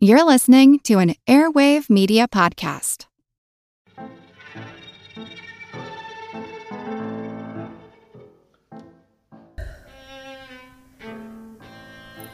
You're 0.00 0.24
listening 0.24 0.78
to 0.84 0.98
an 0.98 1.16
Airwave 1.26 1.90
Media 1.90 2.28
Podcast. 2.28 3.06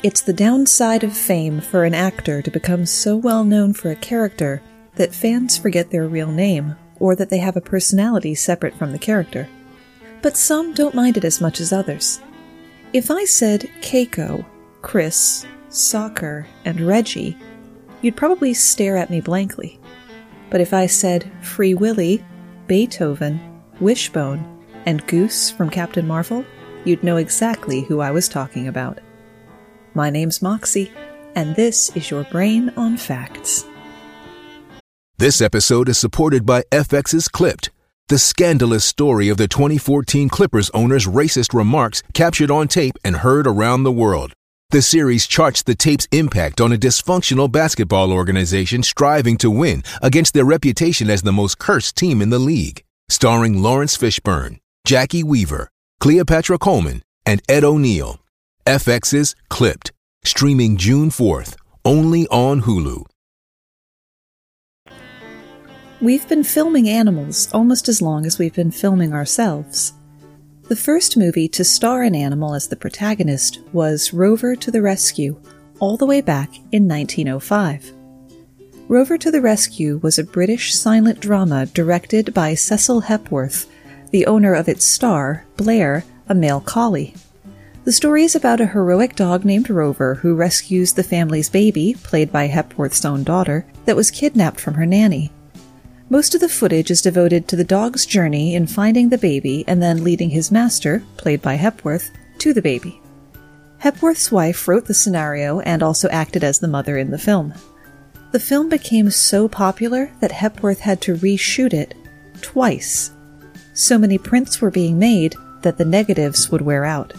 It's 0.02 0.20
the 0.20 0.34
downside 0.34 1.04
of 1.04 1.16
fame 1.16 1.62
for 1.62 1.84
an 1.84 1.94
actor 1.94 2.42
to 2.42 2.50
become 2.50 2.84
so 2.84 3.16
well 3.16 3.44
known 3.44 3.72
for 3.72 3.90
a 3.90 3.96
character 3.96 4.60
that 4.96 5.14
fans 5.14 5.56
forget 5.56 5.90
their 5.90 6.06
real 6.06 6.30
name 6.30 6.76
or 7.00 7.16
that 7.16 7.30
they 7.30 7.38
have 7.38 7.56
a 7.56 7.62
personality 7.62 8.34
separate 8.34 8.74
from 8.74 8.92
the 8.92 8.98
character. 8.98 9.48
But 10.20 10.36
some 10.36 10.74
don't 10.74 10.94
mind 10.94 11.16
it 11.16 11.24
as 11.24 11.40
much 11.40 11.62
as 11.62 11.72
others. 11.72 12.20
If 12.92 13.10
I 13.10 13.24
said 13.24 13.70
Keiko, 13.80 14.44
Chris, 14.82 15.46
Soccer, 15.70 16.46
and 16.66 16.78
Reggie, 16.82 17.38
you'd 18.04 18.16
probably 18.16 18.52
stare 18.52 18.98
at 18.98 19.08
me 19.08 19.20
blankly. 19.20 19.80
But 20.50 20.60
if 20.60 20.74
I 20.74 20.86
said 20.86 21.30
Free 21.40 21.72
Willy, 21.72 22.22
Beethoven, 22.66 23.40
Wishbone, 23.80 24.44
and 24.84 25.06
Goose 25.06 25.50
from 25.50 25.70
Captain 25.70 26.06
Marvel, 26.06 26.44
you'd 26.84 27.02
know 27.02 27.16
exactly 27.16 27.80
who 27.80 28.00
I 28.00 28.10
was 28.10 28.28
talking 28.28 28.68
about. 28.68 29.00
My 29.94 30.10
name's 30.10 30.42
Moxie, 30.42 30.92
and 31.34 31.56
this 31.56 31.96
is 31.96 32.10
your 32.10 32.24
Brain 32.24 32.70
on 32.76 32.98
Facts. 32.98 33.64
This 35.16 35.40
episode 35.40 35.88
is 35.88 35.96
supported 35.96 36.44
by 36.44 36.64
FX's 36.70 37.28
Clipped, 37.28 37.70
the 38.08 38.18
scandalous 38.18 38.84
story 38.84 39.30
of 39.30 39.38
the 39.38 39.48
2014 39.48 40.28
Clippers 40.28 40.68
owner's 40.70 41.06
racist 41.06 41.54
remarks 41.54 42.02
captured 42.12 42.50
on 42.50 42.68
tape 42.68 42.96
and 43.02 43.16
heard 43.16 43.46
around 43.46 43.84
the 43.84 43.92
world. 43.92 44.34
The 44.74 44.82
series 44.82 45.28
charts 45.28 45.62
the 45.62 45.76
tape's 45.76 46.08
impact 46.10 46.60
on 46.60 46.72
a 46.72 46.76
dysfunctional 46.76 47.46
basketball 47.48 48.12
organization 48.12 48.82
striving 48.82 49.36
to 49.36 49.48
win 49.48 49.84
against 50.02 50.34
their 50.34 50.44
reputation 50.44 51.08
as 51.10 51.22
the 51.22 51.30
most 51.30 51.60
cursed 51.60 51.94
team 51.94 52.20
in 52.20 52.30
the 52.30 52.40
league. 52.40 52.82
Starring 53.08 53.62
Laurence 53.62 53.96
Fishburne, 53.96 54.58
Jacki 54.84 55.22
Weaver, 55.22 55.68
Cleopatra 56.00 56.58
Coleman, 56.58 57.02
and 57.24 57.40
Ed 57.48 57.62
O'Neill. 57.62 58.18
FX's 58.66 59.36
Clipped, 59.48 59.92
streaming 60.24 60.76
June 60.76 61.10
4th, 61.10 61.54
only 61.84 62.26
on 62.26 62.62
Hulu. 62.62 63.04
We've 66.00 66.28
been 66.28 66.42
filming 66.42 66.88
animals 66.88 67.48
almost 67.52 67.88
as 67.88 68.02
long 68.02 68.26
as 68.26 68.40
we've 68.40 68.52
been 68.52 68.72
filming 68.72 69.12
ourselves. 69.12 69.92
The 70.66 70.76
first 70.76 71.18
movie 71.18 71.46
to 71.48 71.62
star 71.62 72.02
an 72.02 72.14
animal 72.14 72.54
as 72.54 72.68
the 72.68 72.76
protagonist 72.76 73.60
was 73.74 74.14
Rover 74.14 74.56
to 74.56 74.70
the 74.70 74.80
Rescue, 74.80 75.38
all 75.78 75.98
the 75.98 76.06
way 76.06 76.22
back 76.22 76.56
in 76.72 76.88
1905. 76.88 77.92
Rover 78.88 79.18
to 79.18 79.30
the 79.30 79.42
Rescue 79.42 79.98
was 80.02 80.18
a 80.18 80.24
British 80.24 80.74
silent 80.74 81.20
drama 81.20 81.66
directed 81.66 82.32
by 82.32 82.54
Cecil 82.54 83.00
Hepworth, 83.00 83.70
the 84.10 84.24
owner 84.24 84.54
of 84.54 84.66
its 84.66 84.86
star, 84.86 85.44
Blair, 85.58 86.02
a 86.30 86.34
male 86.34 86.62
collie. 86.62 87.14
The 87.84 87.92
story 87.92 88.24
is 88.24 88.34
about 88.34 88.62
a 88.62 88.68
heroic 88.68 89.16
dog 89.16 89.44
named 89.44 89.68
Rover 89.68 90.14
who 90.14 90.34
rescues 90.34 90.94
the 90.94 91.02
family's 91.02 91.50
baby, 91.50 91.94
played 92.02 92.32
by 92.32 92.48
Hepworth's 92.48 93.04
own 93.04 93.22
daughter, 93.22 93.66
that 93.84 93.96
was 93.96 94.10
kidnapped 94.10 94.60
from 94.60 94.74
her 94.74 94.86
nanny. 94.86 95.30
Most 96.14 96.32
of 96.32 96.40
the 96.40 96.48
footage 96.48 96.92
is 96.92 97.02
devoted 97.02 97.48
to 97.48 97.56
the 97.56 97.64
dog's 97.64 98.06
journey 98.06 98.54
in 98.54 98.68
finding 98.68 99.08
the 99.08 99.18
baby 99.18 99.64
and 99.66 99.82
then 99.82 100.04
leading 100.04 100.30
his 100.30 100.52
master, 100.52 101.02
played 101.16 101.42
by 101.42 101.54
Hepworth, 101.54 102.12
to 102.38 102.54
the 102.54 102.62
baby. 102.62 103.02
Hepworth's 103.78 104.30
wife 104.30 104.68
wrote 104.68 104.84
the 104.84 104.94
scenario 104.94 105.58
and 105.58 105.82
also 105.82 106.08
acted 106.10 106.44
as 106.44 106.60
the 106.60 106.68
mother 106.68 106.96
in 106.96 107.10
the 107.10 107.18
film. 107.18 107.52
The 108.30 108.38
film 108.38 108.68
became 108.68 109.10
so 109.10 109.48
popular 109.48 110.12
that 110.20 110.30
Hepworth 110.30 110.78
had 110.78 111.00
to 111.00 111.16
reshoot 111.16 111.72
it 111.72 111.96
twice. 112.42 113.10
So 113.72 113.98
many 113.98 114.16
prints 114.16 114.60
were 114.60 114.70
being 114.70 114.96
made 115.00 115.34
that 115.62 115.78
the 115.78 115.84
negatives 115.84 116.48
would 116.48 116.62
wear 116.62 116.84
out. 116.84 117.12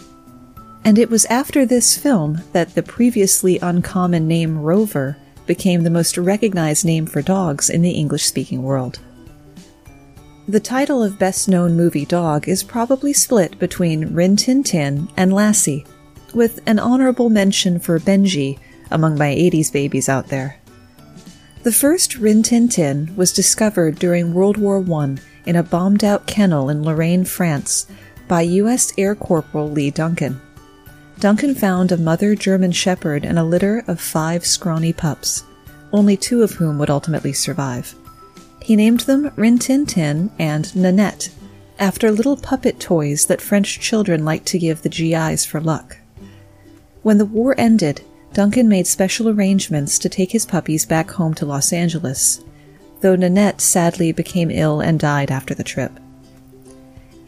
And 0.84 0.98
it 0.98 1.10
was 1.10 1.26
after 1.26 1.66
this 1.66 1.98
film 1.98 2.42
that 2.54 2.74
the 2.74 2.82
previously 2.82 3.58
uncommon 3.58 4.26
name 4.26 4.56
Rover 4.56 5.18
became 5.46 5.82
the 5.82 5.90
most 5.90 6.18
recognized 6.18 6.84
name 6.84 7.06
for 7.06 7.22
dogs 7.22 7.70
in 7.70 7.82
the 7.82 7.90
English 7.90 8.24
speaking 8.24 8.62
world. 8.62 8.98
The 10.48 10.60
title 10.60 11.02
of 11.02 11.18
best 11.18 11.48
known 11.48 11.76
movie 11.76 12.04
dog 12.04 12.48
is 12.48 12.62
probably 12.62 13.12
split 13.12 13.58
between 13.58 14.14
Rin 14.14 14.36
Tin 14.36 14.62
Tin 14.62 15.08
and 15.16 15.32
Lassie, 15.32 15.84
with 16.34 16.60
an 16.66 16.78
honorable 16.78 17.30
mention 17.30 17.80
for 17.80 17.98
Benji 17.98 18.58
among 18.90 19.18
my 19.18 19.34
80s 19.34 19.72
babies 19.72 20.08
out 20.08 20.28
there. 20.28 20.60
The 21.64 21.72
first 21.72 22.16
Rin 22.18 22.44
Tin 22.44 22.68
Tin 22.68 23.12
was 23.16 23.32
discovered 23.32 23.98
during 23.98 24.34
World 24.34 24.56
War 24.56 24.84
I 25.00 25.16
in 25.46 25.56
a 25.56 25.64
bombed 25.64 26.04
out 26.04 26.28
kennel 26.28 26.70
in 26.70 26.84
Lorraine, 26.84 27.24
France, 27.24 27.86
by 28.28 28.42
U.S. 28.42 28.92
Air 28.96 29.16
Corporal 29.16 29.68
Lee 29.68 29.90
Duncan. 29.90 30.40
Duncan 31.18 31.54
found 31.54 31.92
a 31.92 31.96
mother 31.96 32.34
German 32.34 32.72
Shepherd 32.72 33.24
and 33.24 33.38
a 33.38 33.44
litter 33.44 33.82
of 33.86 34.00
five 34.00 34.44
scrawny 34.44 34.92
pups, 34.92 35.44
only 35.92 36.16
two 36.16 36.42
of 36.42 36.52
whom 36.52 36.78
would 36.78 36.90
ultimately 36.90 37.32
survive. 37.32 37.94
He 38.62 38.76
named 38.76 39.00
them 39.00 39.32
Rin 39.36 39.58
Tin 39.58 39.86
Tin 39.86 40.30
and 40.38 40.74
Nanette, 40.76 41.30
after 41.78 42.10
little 42.10 42.36
puppet 42.36 42.78
toys 42.78 43.26
that 43.26 43.40
French 43.40 43.80
children 43.80 44.24
liked 44.24 44.46
to 44.46 44.58
give 44.58 44.82
the 44.82 44.88
GIs 44.88 45.44
for 45.44 45.60
luck. 45.60 45.96
When 47.02 47.18
the 47.18 47.24
war 47.24 47.54
ended, 47.56 48.02
Duncan 48.34 48.68
made 48.68 48.86
special 48.86 49.28
arrangements 49.28 49.98
to 50.00 50.10
take 50.10 50.32
his 50.32 50.44
puppies 50.44 50.84
back 50.84 51.10
home 51.12 51.32
to 51.34 51.46
Los 51.46 51.72
Angeles, 51.72 52.44
though 53.00 53.16
Nanette 53.16 53.62
sadly 53.62 54.12
became 54.12 54.50
ill 54.50 54.80
and 54.80 55.00
died 55.00 55.30
after 55.30 55.54
the 55.54 55.64
trip. 55.64 55.92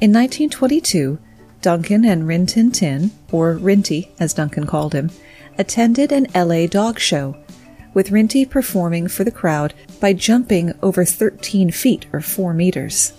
In 0.01 0.13
1922, 0.13 1.19
Duncan 1.69 2.07
and 2.07 2.27
Rin 2.27 2.47
Tin 2.47 2.71
Tin, 2.71 3.11
or 3.31 3.57
Rinty 3.57 4.09
as 4.19 4.33
Duncan 4.33 4.67
called 4.67 4.95
him, 4.95 5.11
attended 5.59 6.13
an 6.13 6.27
LA 6.35 6.67
dog 6.67 6.99
show, 6.99 7.37
with 7.93 8.09
Rinty 8.09 8.49
performing 8.49 9.07
for 9.07 9.23
the 9.23 9.31
crowd 9.31 9.75
by 10.01 10.15
jumping 10.15 10.73
over 10.83 11.05
13 11.05 11.71
feet 11.71 12.07
or 12.11 12.23
4 12.23 12.55
meters. 12.55 13.13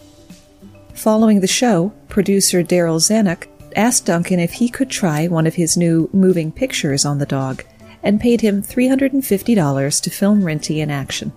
Following 0.96 1.42
the 1.42 1.46
show, 1.46 1.94
producer 2.08 2.64
Darryl 2.64 3.00
Zanuck 3.00 3.46
asked 3.76 4.08
Duncan 4.08 4.40
if 4.40 4.54
he 4.54 4.68
could 4.68 4.90
try 4.90 5.28
one 5.28 5.46
of 5.46 5.54
his 5.54 5.78
new 5.78 6.10
moving 6.12 6.52
pictures 6.52 7.06
on 7.06 7.20
the 7.20 7.28
dog 7.28 7.64
and 8.02 8.20
paid 8.20 8.42
him 8.42 8.64
$350 8.64 10.02
to 10.02 10.10
film 10.10 10.42
Rinty 10.42 10.78
in 10.78 10.90
action. 10.90 11.32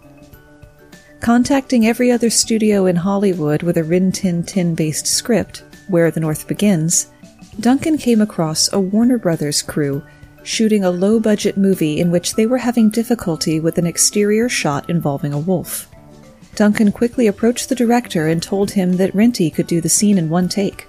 Contacting 1.20 1.86
every 1.86 2.10
other 2.10 2.30
studio 2.30 2.86
in 2.86 2.96
Hollywood 2.96 3.62
with 3.62 3.76
a 3.76 3.84
Rin 3.84 4.12
Tin 4.12 4.42
Tin 4.44 4.74
based 4.74 5.06
script, 5.06 5.62
where 5.92 6.10
the 6.10 6.20
North 6.20 6.48
Begins, 6.48 7.06
Duncan 7.60 7.98
came 7.98 8.20
across 8.20 8.72
a 8.72 8.80
Warner 8.80 9.19
Brothers 9.19 9.62
crew 9.62 10.03
shooting 10.42 10.84
a 10.84 10.91
low 10.91 11.20
budget 11.20 11.56
movie 11.56 12.00
in 12.00 12.10
which 12.10 12.34
they 12.34 12.47
were 12.47 12.58
having 12.58 12.88
difficulty 12.88 13.60
with 13.60 13.78
an 13.78 13.86
exterior 13.86 14.48
shot 14.48 14.88
involving 14.91 15.32
a 15.32 15.38
wolf. 15.38 15.88
Duncan 16.54 16.92
quickly 16.92 17.26
approached 17.26 17.69
the 17.69 17.75
director 17.75 18.26
and 18.26 18.42
told 18.42 18.72
him 18.72 18.97
that 18.97 19.14
Rinty 19.14 19.53
could 19.53 19.66
do 19.66 19.80
the 19.80 19.88
scene 19.88 20.19
in 20.19 20.28
one 20.28 20.48
take. 20.48 20.86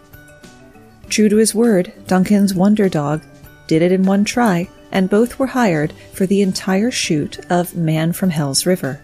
True 1.10 1.30
to 1.30 1.38
his 1.38 1.54
word, 1.54 1.94
Duncan's 2.08 2.54
Wonder 2.54 2.90
Dog 2.90 3.22
did 3.68 3.82
it 3.82 3.92
in 3.92 4.04
one 4.04 4.26
try, 4.26 4.70
and 4.92 5.10
both 5.10 5.40
were 5.40 5.48
hired 5.48 5.94
for 6.14 6.26
the 6.26 6.42
entire 6.42 6.92
shoot 6.92 7.40
of 7.50 7.76
Man 7.76 8.14
from 8.14 8.30
Hell's 8.30 8.66
River. 8.66 9.02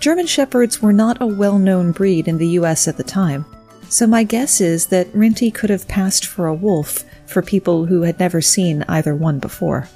German 0.00 0.26
Shepherds 0.26 0.82
were 0.82 0.92
not 0.92 1.20
a 1.20 1.26
well 1.26 1.58
known 1.58 1.92
breed 1.92 2.28
in 2.28 2.38
the 2.38 2.48
US 2.58 2.88
at 2.88 2.96
the 2.96 3.04
time, 3.04 3.44
so 3.92 4.06
my 4.06 4.24
guess 4.24 4.58
is 4.58 4.86
that 4.86 5.12
Rinty 5.12 5.52
could 5.52 5.68
have 5.68 5.86
passed 5.86 6.24
for 6.24 6.46
a 6.46 6.54
wolf 6.54 7.04
for 7.26 7.42
people 7.42 7.84
who 7.84 8.02
had 8.02 8.18
never 8.18 8.40
seen 8.40 8.86
either 8.88 9.14
one 9.14 9.38
before. 9.38 9.86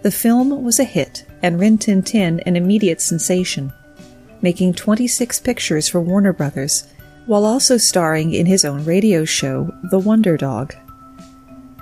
The 0.00 0.10
film 0.10 0.64
was 0.64 0.80
a 0.80 0.84
hit 0.84 1.26
and 1.42 1.60
Rin 1.60 1.76
Tin 1.76 2.02
Tin 2.02 2.40
an 2.46 2.56
immediate 2.56 3.02
sensation, 3.02 3.70
making 4.40 4.72
26 4.72 5.40
pictures 5.40 5.90
for 5.90 6.00
Warner 6.00 6.32
Brothers, 6.32 6.88
while 7.26 7.44
also 7.44 7.76
starring 7.76 8.32
in 8.32 8.46
his 8.46 8.64
own 8.64 8.86
radio 8.86 9.26
show, 9.26 9.74
The 9.90 9.98
Wonder 9.98 10.38
Dog. 10.38 10.74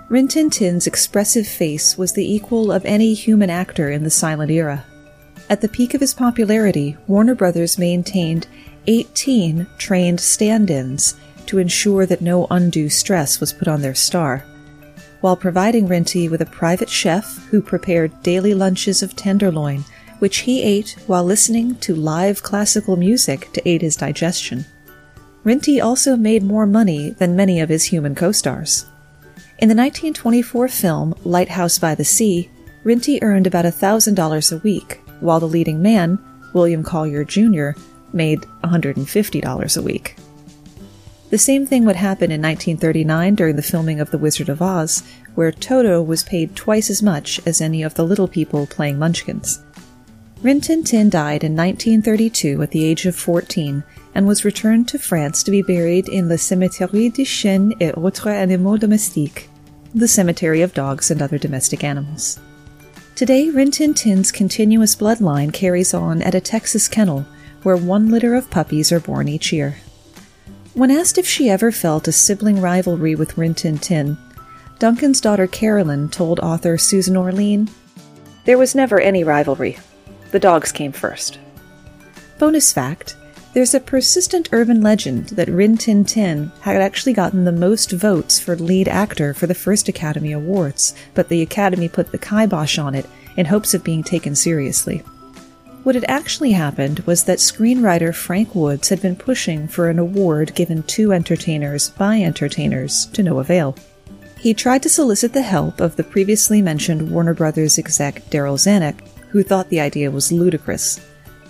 Rin 0.08 0.26
Tin 0.26 0.50
Tin's 0.50 0.88
expressive 0.88 1.46
face 1.46 1.96
was 1.96 2.12
the 2.12 2.28
equal 2.28 2.72
of 2.72 2.84
any 2.84 3.14
human 3.14 3.50
actor 3.50 3.88
in 3.88 4.02
the 4.02 4.10
silent 4.10 4.50
era. 4.50 4.84
At 5.48 5.60
the 5.60 5.68
peak 5.68 5.94
of 5.94 6.00
his 6.00 6.12
popularity, 6.12 6.96
Warner 7.06 7.36
Brothers 7.36 7.78
maintained 7.78 8.48
18 8.88 9.68
trained 9.78 10.20
stand 10.20 10.70
ins 10.70 11.14
to 11.46 11.58
ensure 11.58 12.06
that 12.06 12.20
no 12.20 12.46
undue 12.50 12.88
stress 12.88 13.40
was 13.40 13.52
put 13.52 13.68
on 13.68 13.82
their 13.82 13.94
star, 13.94 14.44
while 15.20 15.36
providing 15.36 15.88
Rinty 15.88 16.30
with 16.30 16.40
a 16.40 16.46
private 16.46 16.88
chef 16.88 17.36
who 17.50 17.60
prepared 17.60 18.22
daily 18.22 18.54
lunches 18.54 19.02
of 19.02 19.16
tenderloin, 19.16 19.84
which 20.18 20.38
he 20.38 20.62
ate 20.62 20.96
while 21.06 21.24
listening 21.24 21.76
to 21.76 21.94
live 21.94 22.42
classical 22.42 22.96
music 22.96 23.52
to 23.52 23.68
aid 23.68 23.82
his 23.82 23.96
digestion. 23.96 24.64
Rinty 25.44 25.82
also 25.82 26.16
made 26.16 26.42
more 26.42 26.66
money 26.66 27.10
than 27.10 27.36
many 27.36 27.60
of 27.60 27.68
his 27.68 27.84
human 27.84 28.14
co 28.14 28.32
stars. 28.32 28.86
In 29.58 29.68
the 29.68 29.74
1924 29.74 30.68
film 30.68 31.14
Lighthouse 31.24 31.78
by 31.78 31.94
the 31.94 32.04
Sea, 32.04 32.50
Rinty 32.84 33.20
earned 33.22 33.46
about 33.46 33.64
$1,000 33.64 34.52
a 34.52 34.58
week, 34.58 35.00
while 35.20 35.40
the 35.40 35.46
leading 35.46 35.80
man, 35.80 36.18
William 36.52 36.82
Collier 36.82 37.24
Jr., 37.24 37.70
made 38.12 38.40
$150 38.64 39.76
a 39.76 39.82
week. 39.82 40.16
The 41.28 41.38
same 41.38 41.66
thing 41.66 41.84
would 41.84 41.96
happen 41.96 42.30
in 42.30 42.40
1939 42.40 43.34
during 43.34 43.56
the 43.56 43.62
filming 43.62 43.98
of 43.98 44.10
The 44.10 44.18
Wizard 44.18 44.48
of 44.48 44.62
Oz, 44.62 45.02
where 45.34 45.50
Toto 45.50 46.00
was 46.00 46.22
paid 46.22 46.54
twice 46.54 46.88
as 46.88 47.02
much 47.02 47.40
as 47.44 47.60
any 47.60 47.82
of 47.82 47.94
the 47.94 48.04
little 48.04 48.28
people 48.28 48.66
playing 48.66 48.98
Munchkins. 48.98 49.60
Rin 50.42 50.60
Tin 50.60 50.84
Tin 50.84 51.10
died 51.10 51.42
in 51.42 51.56
1932 51.56 52.62
at 52.62 52.70
the 52.70 52.84
age 52.84 53.06
of 53.06 53.16
14 53.16 53.82
and 54.14 54.26
was 54.26 54.44
returned 54.44 54.86
to 54.88 54.98
France 54.98 55.42
to 55.42 55.50
be 55.50 55.62
buried 55.62 56.08
in 56.08 56.28
Le 56.28 56.36
Cimetière 56.36 57.12
des 57.12 57.24
Chiens 57.24 57.72
et 57.80 57.96
Autres 57.96 58.28
Animaux 58.28 58.76
Domestiques, 58.78 59.48
the 59.94 60.06
cemetery 60.06 60.62
of 60.62 60.74
dogs 60.74 61.10
and 61.10 61.20
other 61.20 61.38
domestic 61.38 61.82
animals. 61.82 62.38
Today, 63.16 63.50
Rin 63.50 63.72
Tin 63.72 63.94
Tin's 63.94 64.30
continuous 64.30 64.94
bloodline 64.94 65.52
carries 65.52 65.92
on 65.92 66.22
at 66.22 66.34
a 66.34 66.40
Texas 66.40 66.86
kennel 66.86 67.26
where 67.62 67.76
one 67.76 68.10
litter 68.10 68.34
of 68.36 68.50
puppies 68.50 68.92
are 68.92 69.00
born 69.00 69.26
each 69.26 69.52
year. 69.52 69.76
When 70.76 70.90
asked 70.90 71.16
if 71.16 71.26
she 71.26 71.48
ever 71.48 71.72
felt 71.72 72.06
a 72.06 72.12
sibling 72.12 72.60
rivalry 72.60 73.14
with 73.14 73.38
Rin 73.38 73.54
Tin 73.54 73.78
Tin, 73.78 74.18
Duncan's 74.78 75.22
daughter 75.22 75.46
Carolyn 75.46 76.10
told 76.10 76.38
author 76.40 76.76
Susan 76.76 77.16
Orlean, 77.16 77.70
There 78.44 78.58
was 78.58 78.74
never 78.74 79.00
any 79.00 79.24
rivalry. 79.24 79.78
The 80.32 80.38
dogs 80.38 80.72
came 80.72 80.92
first. 80.92 81.38
Bonus 82.38 82.74
fact 82.74 83.16
there's 83.54 83.72
a 83.72 83.80
persistent 83.80 84.50
urban 84.52 84.82
legend 84.82 85.28
that 85.28 85.48
Rin 85.48 85.78
Tin 85.78 86.04
Tin 86.04 86.52
had 86.60 86.76
actually 86.76 87.14
gotten 87.14 87.46
the 87.46 87.52
most 87.52 87.90
votes 87.92 88.38
for 88.38 88.54
lead 88.54 88.86
actor 88.86 89.32
for 89.32 89.46
the 89.46 89.54
first 89.54 89.88
Academy 89.88 90.32
Awards, 90.32 90.94
but 91.14 91.30
the 91.30 91.40
Academy 91.40 91.88
put 91.88 92.12
the 92.12 92.18
kibosh 92.18 92.76
on 92.76 92.94
it 92.94 93.06
in 93.38 93.46
hopes 93.46 93.72
of 93.72 93.82
being 93.82 94.02
taken 94.02 94.34
seriously. 94.34 95.02
What 95.86 95.94
had 95.94 96.04
actually 96.08 96.50
happened 96.50 96.98
was 97.06 97.22
that 97.22 97.38
screenwriter 97.38 98.12
Frank 98.12 98.56
Woods 98.56 98.88
had 98.88 99.00
been 99.00 99.14
pushing 99.14 99.68
for 99.68 99.88
an 99.88 100.00
award 100.00 100.52
given 100.56 100.82
to 100.82 101.12
entertainers 101.12 101.90
by 101.90 102.22
entertainers 102.22 103.06
to 103.12 103.22
no 103.22 103.38
avail. 103.38 103.76
He 104.36 104.52
tried 104.52 104.82
to 104.82 104.88
solicit 104.88 105.32
the 105.32 105.42
help 105.42 105.80
of 105.80 105.94
the 105.94 106.02
previously 106.02 106.60
mentioned 106.60 107.08
Warner 107.08 107.34
Brothers 107.34 107.78
exec 107.78 108.28
Darryl 108.30 108.58
Zanuck, 108.58 109.00
who 109.28 109.44
thought 109.44 109.68
the 109.68 109.78
idea 109.78 110.10
was 110.10 110.32
ludicrous. 110.32 110.98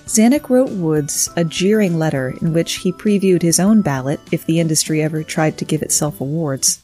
Zanuck 0.05 0.50
wrote 0.50 0.69
Woods 0.69 1.31
a 1.35 1.43
jeering 1.43 1.99
letter 1.99 2.35
in 2.43 2.53
which 2.53 2.75
he 2.75 2.93
previewed 2.93 3.41
his 3.41 3.59
own 3.59 3.81
ballot 3.81 4.21
if 4.33 4.44
the 4.44 4.61
industry 4.61 5.00
ever 5.00 5.23
tried 5.23 5.56
to 5.56 5.65
give 5.65 5.81
itself 5.81 6.21
awards. 6.21 6.83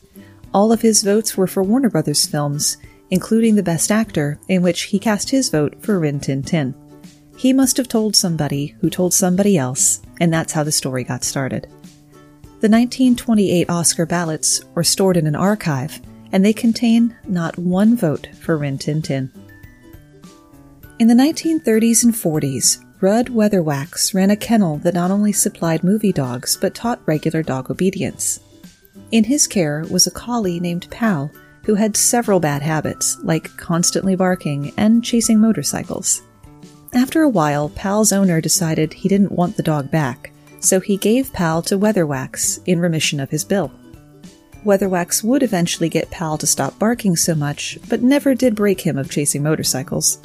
All 0.54 0.72
of 0.72 0.80
his 0.80 1.02
votes 1.02 1.36
were 1.36 1.46
for 1.46 1.62
Warner 1.62 1.90
Brothers 1.90 2.24
films, 2.24 2.78
including 3.10 3.56
the 3.56 3.62
Best 3.62 3.92
Actor, 3.92 4.40
in 4.48 4.62
which 4.62 4.84
he 4.84 4.98
cast 4.98 5.28
his 5.28 5.50
vote 5.50 5.82
for 5.82 6.00
Rin 6.00 6.18
Tin 6.18 6.42
Tin. 6.42 6.74
He 7.36 7.52
must 7.52 7.76
have 7.76 7.88
told 7.88 8.14
somebody 8.14 8.76
who 8.80 8.90
told 8.90 9.14
somebody 9.14 9.56
else, 9.58 10.00
and 10.20 10.32
that's 10.32 10.52
how 10.52 10.62
the 10.62 10.72
story 10.72 11.04
got 11.04 11.24
started. 11.24 11.66
The 12.60 12.68
1928 12.68 13.68
Oscar 13.68 14.06
ballots 14.06 14.64
were 14.74 14.84
stored 14.84 15.16
in 15.16 15.26
an 15.26 15.34
archive, 15.34 16.00
and 16.30 16.44
they 16.44 16.52
contain 16.52 17.16
not 17.26 17.58
one 17.58 17.96
vote 17.96 18.28
for 18.40 18.56
Rin 18.56 18.78
Tin 18.78 19.02
Tin. 19.02 19.32
In 20.98 21.08
the 21.08 21.14
1930s 21.14 22.04
and 22.04 22.14
40s, 22.14 22.84
Rudd 23.00 23.26
Weatherwax 23.26 24.14
ran 24.14 24.30
a 24.30 24.36
kennel 24.36 24.76
that 24.78 24.94
not 24.94 25.10
only 25.10 25.32
supplied 25.32 25.82
movie 25.82 26.12
dogs 26.12 26.56
but 26.56 26.74
taught 26.74 27.02
regular 27.04 27.42
dog 27.42 27.68
obedience. 27.68 28.38
In 29.10 29.24
his 29.24 29.48
care 29.48 29.84
was 29.90 30.06
a 30.06 30.12
collie 30.12 30.60
named 30.60 30.86
Pal, 30.90 31.32
who 31.64 31.74
had 31.74 31.96
several 31.96 32.38
bad 32.38 32.62
habits, 32.62 33.18
like 33.24 33.56
constantly 33.56 34.14
barking 34.14 34.72
and 34.76 35.02
chasing 35.02 35.40
motorcycles. 35.40 36.22
After 36.94 37.22
a 37.22 37.28
while, 37.28 37.70
Pal's 37.70 38.12
owner 38.12 38.40
decided 38.42 38.92
he 38.92 39.08
didn't 39.08 39.32
want 39.32 39.56
the 39.56 39.62
dog 39.62 39.90
back, 39.90 40.30
so 40.60 40.78
he 40.78 40.98
gave 40.98 41.32
Pal 41.32 41.62
to 41.62 41.78
Weatherwax 41.78 42.60
in 42.66 42.80
remission 42.80 43.18
of 43.18 43.30
his 43.30 43.44
bill. 43.44 43.72
Weatherwax 44.64 45.24
would 45.24 45.42
eventually 45.42 45.88
get 45.88 46.10
Pal 46.10 46.36
to 46.38 46.46
stop 46.46 46.78
barking 46.78 47.16
so 47.16 47.34
much, 47.34 47.78
but 47.88 48.02
never 48.02 48.34
did 48.34 48.54
break 48.54 48.82
him 48.82 48.98
of 48.98 49.10
chasing 49.10 49.42
motorcycles. 49.42 50.18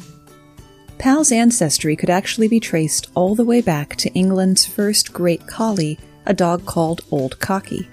Pal's 1.00 1.31
ancestry 1.31 1.96
could 1.96 2.10
actually 2.10 2.50
be 2.50 2.60
traced 2.60 3.08
all 3.16 3.34
the 3.34 3.46
way 3.46 3.62
back 3.62 3.96
to 3.98 4.12
England's 4.14 4.66
first 4.66 5.14
great 5.14 5.48
collie, 5.48 5.98
a 6.25 6.34
dog 6.34 6.66
called 6.66 7.02
Old 7.12 7.40
Cocky. 7.40 7.88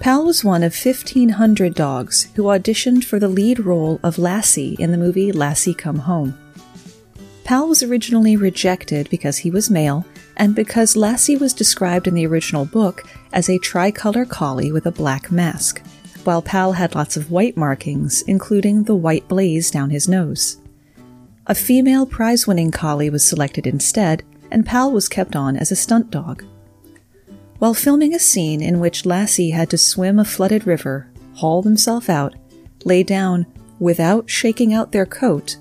Pal 0.00 0.24
was 0.26 0.44
one 0.44 0.62
of 0.62 0.76
1,500 0.76 1.74
dogs 1.74 2.28
who 2.34 2.42
auditioned 2.44 3.04
for 3.04 3.18
the 3.18 3.28
lead 3.28 3.58
role 3.58 4.00
of 4.02 4.18
Lassie 4.18 4.76
in 4.78 4.92
the 4.92 4.98
movie 4.98 5.32
Lassie 5.32 5.72
Come 5.72 6.00
Home. 6.00 6.38
Pal 7.44 7.68
was 7.68 7.82
originally 7.82 8.36
rejected 8.36 9.10
because 9.10 9.36
he 9.36 9.50
was 9.50 9.70
male 9.70 10.06
and 10.38 10.54
because 10.54 10.96
Lassie 10.96 11.36
was 11.36 11.52
described 11.52 12.08
in 12.08 12.14
the 12.14 12.26
original 12.26 12.64
book 12.64 13.04
as 13.34 13.50
a 13.50 13.58
tricolor 13.58 14.24
collie 14.24 14.72
with 14.72 14.86
a 14.86 14.90
black 14.90 15.30
mask, 15.30 15.82
while 16.24 16.40
Pal 16.40 16.72
had 16.72 16.94
lots 16.94 17.18
of 17.18 17.30
white 17.30 17.54
markings, 17.54 18.22
including 18.22 18.84
the 18.84 18.94
white 18.94 19.28
blaze 19.28 19.70
down 19.70 19.90
his 19.90 20.08
nose. 20.08 20.56
A 21.46 21.54
female 21.54 22.06
prize 22.06 22.46
winning 22.46 22.70
collie 22.70 23.10
was 23.10 23.22
selected 23.22 23.66
instead, 23.66 24.22
and 24.50 24.64
Pal 24.64 24.90
was 24.90 25.06
kept 25.06 25.36
on 25.36 25.54
as 25.54 25.70
a 25.70 25.76
stunt 25.76 26.10
dog. 26.10 26.42
While 27.58 27.74
filming 27.74 28.14
a 28.14 28.18
scene 28.18 28.62
in 28.62 28.80
which 28.80 29.04
Lassie 29.04 29.50
had 29.50 29.68
to 29.70 29.78
swim 29.78 30.18
a 30.18 30.24
flooded 30.24 30.66
river, 30.66 31.10
haul 31.34 31.60
themselves 31.60 32.08
out, 32.08 32.34
lay 32.86 33.02
down 33.02 33.44
without 33.78 34.30
shaking 34.30 34.72
out 34.72 34.92
their 34.92 35.06
coat, 35.06 35.58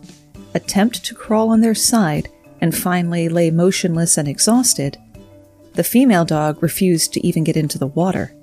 attempt 0.53 1.03
to 1.05 1.15
crawl 1.15 1.49
on 1.49 1.61
their 1.61 1.75
side, 1.75 2.29
and 2.61 2.75
finally 2.75 3.27
lay 3.27 3.51
motionless 3.51 4.17
and 4.17 4.27
exhausted, 4.27 4.97
the 5.73 5.83
female 5.83 6.23
dog 6.23 6.61
refused 6.61 7.13
to 7.13 7.25
even 7.25 7.43
get 7.43 7.57
into 7.57 7.77
the 7.77 7.87
water. 7.87 8.33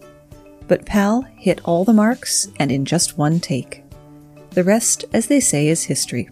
But 0.69 0.85
Pal 0.85 1.23
hit 1.37 1.61
all 1.65 1.85
the 1.85 1.93
marks 1.93 2.49
and 2.59 2.71
in 2.71 2.85
just 2.85 3.17
one 3.17 3.41
take. 3.41 3.83
The 4.51 4.65
rest, 4.65 5.05
as 5.13 5.29
they 5.29 5.41
say, 5.41 5.69
is 5.69 5.85
history. 5.85 6.29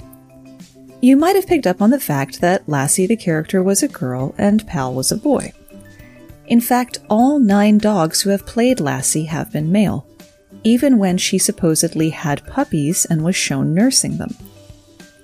You 1.00 1.16
might 1.16 1.36
have 1.36 1.46
picked 1.46 1.66
up 1.66 1.80
on 1.80 1.90
the 1.90 2.00
fact 2.00 2.40
that 2.40 2.68
Lassie 2.68 3.06
the 3.06 3.16
character 3.16 3.62
was 3.62 3.82
a 3.82 3.88
girl 3.88 4.34
and 4.36 4.66
Pal 4.66 4.92
was 4.92 5.12
a 5.12 5.16
boy. 5.16 5.52
In 6.48 6.60
fact, 6.60 6.98
all 7.08 7.38
nine 7.38 7.78
dogs 7.78 8.22
who 8.22 8.30
have 8.30 8.46
played 8.46 8.80
Lassie 8.80 9.26
have 9.26 9.52
been 9.52 9.70
male, 9.70 10.06
even 10.64 10.98
when 10.98 11.16
she 11.16 11.38
supposedly 11.38 12.10
had 12.10 12.46
puppies 12.46 13.04
and 13.04 13.22
was 13.22 13.36
shown 13.36 13.74
nursing 13.74 14.18
them. 14.18 14.34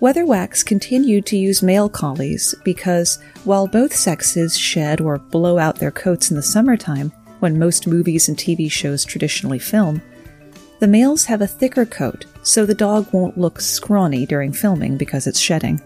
Weatherwax 0.01 0.65
continued 0.65 1.25
to 1.27 1.37
use 1.37 1.63
male 1.63 1.89
collies 1.89 2.55
because 2.65 3.19
while 3.45 3.67
both 3.67 3.95
sexes 3.95 4.59
shed 4.59 5.01
or 5.01 5.19
blow 5.19 5.57
out 5.59 5.77
their 5.77 5.91
coats 5.91 6.31
in 6.31 6.37
the 6.37 6.43
summertime, 6.43 7.13
when 7.41 7.59
most 7.59 7.87
movies 7.87 8.29
and 8.29 8.37
TV 8.37 8.71
shows 8.71 9.05
traditionally 9.05 9.59
film, 9.59 10.03
the 10.81 10.89
males 10.89 11.25
have 11.27 11.41
a 11.41 11.47
thicker 11.47 11.87
coat 11.87 12.27
so 12.43 12.67
the 12.67 12.75
dog 12.75 13.11
won't 13.13 13.39
look 13.39 13.61
scrawny 13.61 14.27
during 14.27 14.53
filming 14.53 14.97
because 14.97 15.27
it's 15.27 15.39
shedding. 15.39 15.81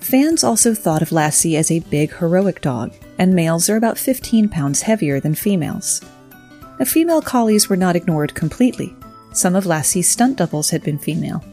Fans 0.00 0.44
also 0.44 0.74
thought 0.74 1.02
of 1.02 1.12
Lassie 1.12 1.56
as 1.56 1.70
a 1.70 1.80
big, 1.80 2.12
heroic 2.14 2.60
dog, 2.60 2.92
and 3.18 3.34
males 3.34 3.68
are 3.68 3.76
about 3.76 3.98
15 3.98 4.48
pounds 4.48 4.82
heavier 4.82 5.20
than 5.20 5.34
females. 5.34 6.00
The 6.78 6.86
female 6.86 7.20
collies 7.20 7.68
were 7.68 7.76
not 7.76 7.96
ignored 7.96 8.34
completely. 8.34 8.94
Some 9.32 9.54
of 9.54 9.66
Lassie's 9.66 10.08
stunt 10.08 10.38
doubles 10.38 10.70
had 10.70 10.82
been 10.82 10.98
female. 10.98 11.44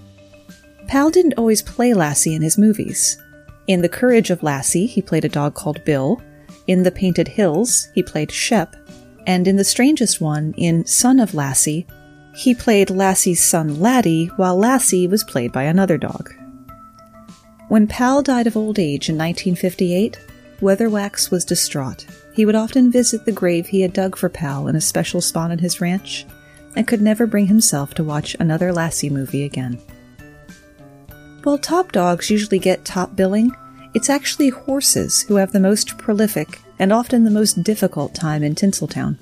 Pal 0.88 1.10
didn't 1.10 1.34
always 1.38 1.62
play 1.62 1.94
Lassie 1.94 2.36
in 2.36 2.42
his 2.42 2.58
movies. 2.58 3.22
In 3.68 3.82
The 3.82 3.90
Courage 3.90 4.30
of 4.30 4.44
Lassie, 4.44 4.86
he 4.86 5.02
played 5.02 5.26
a 5.26 5.30
dog 5.30 5.54
called 5.54 5.84
Bill. 5.84 6.22
In 6.68 6.84
The 6.84 6.92
Painted 6.92 7.28
Hills, 7.28 7.90
he 7.94 8.02
played 8.02 8.32
Shep. 8.32 8.76
And 9.26 9.48
in 9.48 9.58
the 9.58 9.66
strangest 9.66 10.22
one, 10.22 10.54
in 10.58 10.86
Son 10.86 11.20
of 11.20 11.34
Lassie, 11.34 11.86
he 12.34 12.56
played 12.56 12.90
Lassie's 12.90 13.44
son 13.44 13.80
Laddie, 13.80 14.28
while 14.38 14.56
Lassie 14.56 15.08
was 15.08 15.24
played 15.24 15.52
by 15.52 15.64
another 15.64 15.98
dog. 15.98 16.34
When 17.68 17.88
Pal 17.88 18.22
died 18.22 18.48
of 18.48 18.56
old 18.56 18.80
age 18.80 19.10
in 19.10 19.18
1958, 19.18 20.18
Weatherwax 20.62 21.30
was 21.30 21.44
distraught. 21.44 22.06
He 22.34 22.46
would 22.46 22.56
often 22.56 22.92
visit 22.92 23.26
the 23.26 23.32
grave 23.32 23.68
he 23.68 23.82
had 23.82 23.92
dug 23.92 24.16
for 24.16 24.30
Pal 24.30 24.68
in 24.68 24.76
a 24.76 24.82
special 24.82 25.20
spot 25.20 25.52
on 25.52 25.58
his 25.58 25.82
ranch, 25.82 26.26
and 26.76 26.88
could 26.88 27.02
never 27.02 27.28
bring 27.28 27.48
himself 27.48 27.94
to 27.96 28.04
watch 28.04 28.36
another 28.40 28.72
Lassie 28.72 29.10
movie 29.10 29.44
again. 29.44 29.80
While 31.48 31.58
top 31.58 31.94
dogs 31.94 32.30
usually 32.30 32.60
get 32.60 32.84
top 32.84 33.16
billing, 33.16 33.56
it's 33.94 34.10
actually 34.10 34.50
horses 34.50 35.22
who 35.22 35.38
have 35.38 35.54
the 35.54 35.62
most 35.62 35.98
prolific 35.98 36.60
and 36.78 36.92
often 36.92 37.24
the 37.24 37.32
most 37.32 37.64
difficult 37.64 38.14
time 38.14 38.44
in 38.44 38.54
Tinseltown. 38.54 39.16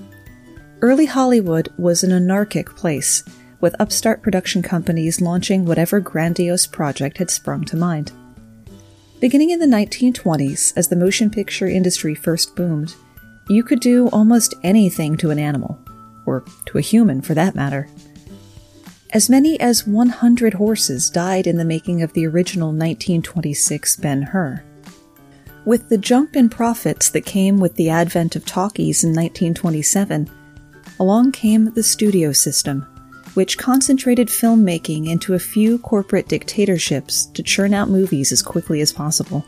Early 0.82 1.05
Hollywood 1.05 1.72
was 1.77 2.03
an 2.03 2.12
anarchic 2.12 2.75
place, 2.75 3.24
with 3.62 3.79
upstart 3.79 4.24
production 4.24 4.63
companies 4.63 5.22
launching 5.22 5.65
whatever 5.65 6.00
grandiose 6.00 6.65
project 6.65 7.20
had 7.20 7.29
sprung 7.29 7.63
to 7.65 7.77
mind. 7.77 8.12
Beginning 9.20 9.51
in 9.51 9.60
the 9.60 9.67
1920s, 9.67 10.74
as 10.75 10.88
the 10.88 10.96
motion 10.96 11.29
picture 11.29 11.67
industry 11.67 12.15
first 12.15 12.55
boomed, 12.55 12.96
you 13.50 13.62
could 13.62 13.82
do 13.82 14.08
almost 14.08 14.55
anything 14.63 15.15
to 15.17 15.29
an 15.29 15.38
animal, 15.38 15.79
or 16.25 16.44
to 16.65 16.79
a 16.79 16.82
human 16.82 17.22
for 17.22 17.36
that 17.36 17.53
matter. 17.53 17.88
As 19.15 19.29
many 19.29 19.57
as 19.62 19.88
100 19.88 20.55
horses 20.55 21.10
died 21.10 21.48
in 21.48 21.55
the 21.55 21.63
making 21.63 22.03
of 22.03 22.12
the 22.12 22.27
original 22.27 22.67
1926 22.67 23.95
Ben 23.95 24.22
Hur. 24.24 24.62
With 25.63 25.88
the 25.88 25.98
jump 25.98 26.36
in 26.36 26.50
profits 26.50 27.12
that 27.12 27.25
came 27.25 27.57
with 27.57 27.75
the 27.75 27.89
advent 27.89 28.36
of 28.36 28.45
talkies 28.45 29.05
in 29.05 29.12
1927, 29.12 30.29
along 31.00 31.31
came 31.31 31.72
the 31.72 31.81
studio 31.81 32.34
system, 32.34 32.81
which 33.36 33.57
concentrated 33.57 34.27
filmmaking 34.27 35.07
into 35.07 35.34
a 35.34 35.39
few 35.39 35.77
corporate 35.79 36.27
dictatorships 36.27 37.27
to 37.27 37.41
churn 37.41 37.74
out 37.74 37.88
movies 37.88 38.34
as 38.34 38.41
quickly 38.41 38.81
as 38.81 38.91
possible. 38.91 39.45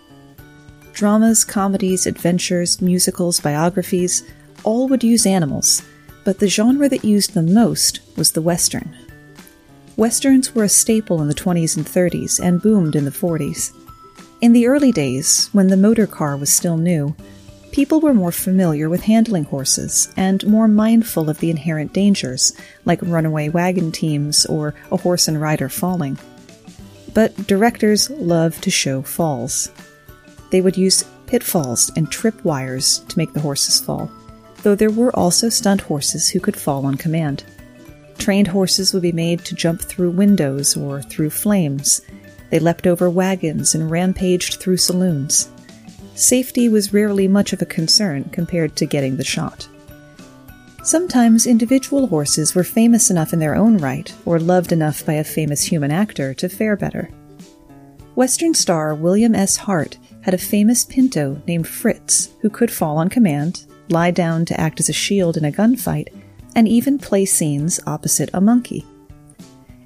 Dramas, 0.93 1.43
comedies, 1.43 2.07
adventures, 2.07 2.81
musicals, 2.81 3.41
biographies 3.41 4.23
all 4.63 4.87
would 4.87 5.03
use 5.03 5.25
animals, 5.25 5.81
but 6.23 6.39
the 6.39 6.47
genre 6.47 6.87
that 6.87 7.03
used 7.03 7.33
them 7.33 7.53
most 7.53 7.99
was 8.15 8.31
the 8.31 8.41
Western. 8.41 8.95
Westerns 9.97 10.53
were 10.53 10.63
a 10.63 10.69
staple 10.69 11.23
in 11.23 11.27
the 11.27 11.33
20s 11.33 11.75
and 11.75 11.83
30s 11.83 12.39
and 12.39 12.61
boomed 12.61 12.95
in 12.95 13.03
the 13.03 13.11
40s. 13.11 13.75
In 14.41 14.53
the 14.53 14.67
early 14.67 14.91
days, 14.91 15.49
when 15.53 15.69
the 15.69 15.75
motor 15.75 16.05
car 16.05 16.37
was 16.37 16.53
still 16.53 16.77
new, 16.77 17.15
people 17.71 17.99
were 17.99 18.13
more 18.13 18.31
familiar 18.31 18.89
with 18.89 19.05
handling 19.05 19.45
horses 19.45 20.13
and 20.15 20.45
more 20.45 20.67
mindful 20.67 21.31
of 21.31 21.39
the 21.39 21.49
inherent 21.49 21.93
dangers, 21.93 22.53
like 22.85 23.01
runaway 23.01 23.49
wagon 23.49 23.91
teams 23.91 24.45
or 24.45 24.75
a 24.91 24.97
horse 24.97 25.27
and 25.27 25.41
rider 25.41 25.67
falling. 25.67 26.19
But 27.15 27.47
directors 27.47 28.11
loved 28.11 28.61
to 28.65 28.69
show 28.69 29.01
falls. 29.01 29.71
They 30.51 30.61
would 30.61 30.77
use 30.77 31.05
pitfalls 31.25 31.91
and 31.95 32.11
trip 32.11 32.45
wires 32.45 32.99
to 33.09 33.17
make 33.17 33.33
the 33.33 33.41
horses 33.41 33.79
fall, 33.79 34.11
though 34.61 34.75
there 34.75 34.91
were 34.91 35.15
also 35.15 35.49
stunt 35.49 35.81
horses 35.81 36.29
who 36.29 36.39
could 36.39 36.55
fall 36.55 36.85
on 36.85 36.97
command. 36.97 37.43
Trained 38.17 38.47
horses 38.47 38.93
would 38.93 39.03
be 39.03 39.11
made 39.11 39.45
to 39.45 39.55
jump 39.55 39.81
through 39.81 40.11
windows 40.11 40.75
or 40.75 41.01
through 41.01 41.29
flames, 41.29 42.01
they 42.49 42.59
leapt 42.59 42.87
over 42.87 43.09
wagons 43.09 43.75
and 43.75 43.91
rampaged 43.91 44.59
through 44.59 44.77
saloons. 44.77 45.49
Safety 46.15 46.69
was 46.69 46.93
rarely 46.93 47.27
much 47.27 47.53
of 47.53 47.61
a 47.61 47.65
concern 47.65 48.25
compared 48.25 48.75
to 48.77 48.85
getting 48.85 49.17
the 49.17 49.23
shot. 49.23 49.67
Sometimes 50.83 51.45
individual 51.45 52.07
horses 52.07 52.55
were 52.55 52.63
famous 52.63 53.11
enough 53.11 53.33
in 53.33 53.39
their 53.39 53.55
own 53.55 53.77
right, 53.77 54.13
or 54.25 54.39
loved 54.39 54.71
enough 54.71 55.05
by 55.05 55.13
a 55.13 55.23
famous 55.23 55.63
human 55.63 55.91
actor, 55.91 56.33
to 56.35 56.47
fare 56.47 56.77
better. 56.77 57.09
Western 58.15 58.53
star 58.53 58.95
William 58.95 59.35
S. 59.35 59.57
Hart 59.57 59.97
had 60.21 60.33
a 60.33 60.39
famous 60.39 60.85
pinto 60.85 61.41
named 61.45 61.67
Fritz 61.67 62.29
who 62.41 62.49
could 62.49 62.71
fall 62.71 62.97
on 62.97 63.09
command, 63.09 63.65
lie 63.89 64.11
down 64.11 64.45
to 64.45 64.59
act 64.59 64.79
as 64.79 64.89
a 64.89 64.93
shield 64.93 65.37
in 65.37 65.45
a 65.45 65.51
gunfight, 65.51 66.07
and 66.57 66.67
even 66.67 66.97
play 66.97 67.23
scenes 67.23 67.79
opposite 67.85 68.31
a 68.33 68.41
monkey. 68.41 68.83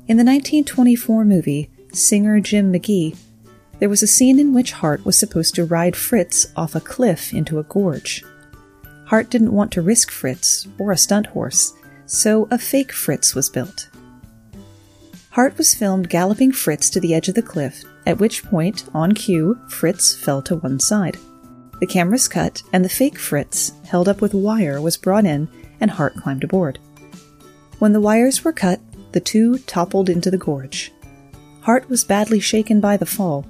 In 0.08 0.16
the 0.18 0.24
1924 0.24 1.26
movie, 1.26 1.70
singer 1.92 2.40
Jim 2.40 2.72
McKee, 2.72 3.16
there 3.80 3.90
was 3.90 4.02
a 4.02 4.08
scene 4.08 4.40
in 4.40 4.54
which 4.54 4.72
Hart 4.72 5.06
was 5.06 5.18
supposed 5.18 5.54
to 5.56 5.66
ride 5.66 5.98
Fritz 5.98 6.48
off 6.56 6.74
a 6.74 6.80
cliff 6.80 7.34
into 7.34 7.60
a 7.60 7.64
gorge. 7.64 8.24
Hart 9.06 9.30
didn't 9.30 9.52
want 9.52 9.74
to 9.74 9.82
risk 9.82 10.10
Fritz 10.10 10.66
or 10.80 10.94
a 10.94 10.98
stunt 10.98 11.28
horse, 11.28 11.74
so 12.06 12.48
a 12.50 12.58
fake 12.58 12.94
Fritz 12.94 13.36
was 13.36 13.50
built. 13.50 13.90
Hart 15.32 15.58
was 15.58 15.76
filmed 15.76 16.10
galloping 16.10 16.54
Fritz 16.54 16.90
to 16.92 17.02
the 17.02 17.14
edge 17.14 17.28
of 17.28 17.36
the 17.36 17.42
cliff, 17.42 17.84
at 18.06 18.20
which 18.20 18.46
point, 18.46 18.86
on 18.94 19.12
cue, 19.12 19.60
Fritz 19.68 20.16
fell 20.16 20.42
to 20.44 20.56
one 20.56 20.80
side. 20.80 21.18
The 21.82 21.88
cameras 21.88 22.30
cut, 22.30 22.62
and 22.72 22.86
the 22.86 22.90
fake 22.90 23.18
Fritz, 23.18 23.74
held 23.86 24.08
up 24.08 24.22
with 24.22 24.34
wire, 24.34 24.80
was 24.80 24.96
brought 24.96 25.26
in, 25.26 25.50
and 25.82 25.92
Hart 25.92 26.16
climbed 26.16 26.46
aboard. 26.46 26.80
When 27.80 27.92
the 27.92 28.00
wires 28.00 28.46
were 28.46 28.54
cut, 28.54 28.80
the 29.12 29.20
two 29.20 29.58
toppled 29.60 30.10
into 30.10 30.32
the 30.32 30.38
gorge. 30.38 30.94
Hart 31.62 31.90
was 31.90 32.06
badly 32.06 32.40
shaken 32.40 32.80
by 32.80 32.96
the 32.96 33.06
fall, 33.06 33.46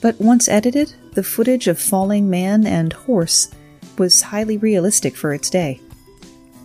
but 0.00 0.20
once 0.20 0.48
edited, 0.48 0.92
the 1.14 1.22
footage 1.22 1.68
of 1.68 1.78
falling 1.78 2.28
man 2.28 2.66
and 2.66 2.92
horse 2.92 3.50
was 3.96 4.22
highly 4.22 4.56
realistic 4.56 5.16
for 5.16 5.32
its 5.32 5.50
day. 5.50 5.80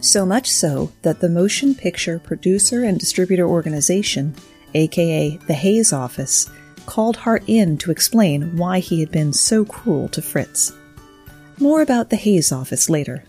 So 0.02 0.26
much 0.26 0.50
so 0.52 0.92
that 1.02 1.20
the 1.20 1.30
Motion 1.30 1.74
Picture 1.74 2.20
Producer 2.20 2.84
and 2.84 3.00
Distributor 3.00 3.48
Organization, 3.48 4.36
aka 4.74 5.38
the 5.48 5.54
Hays 5.54 5.92
Office, 5.92 6.50
called 6.86 7.18
Hart 7.18 7.44
in 7.48 7.78
to 7.80 7.92
explain 7.92 8.56
why 8.58 8.80
he 8.80 9.00
had 9.00 9.12
been 9.12 9.34
so 9.34 9.66
cruel 9.66 10.08
to 10.10 10.22
Fritz. 10.22 10.72
More 11.60 11.82
about 11.82 12.10
the 12.10 12.16
Hays 12.18 12.52
Office 12.52 12.90
later. 12.90 13.24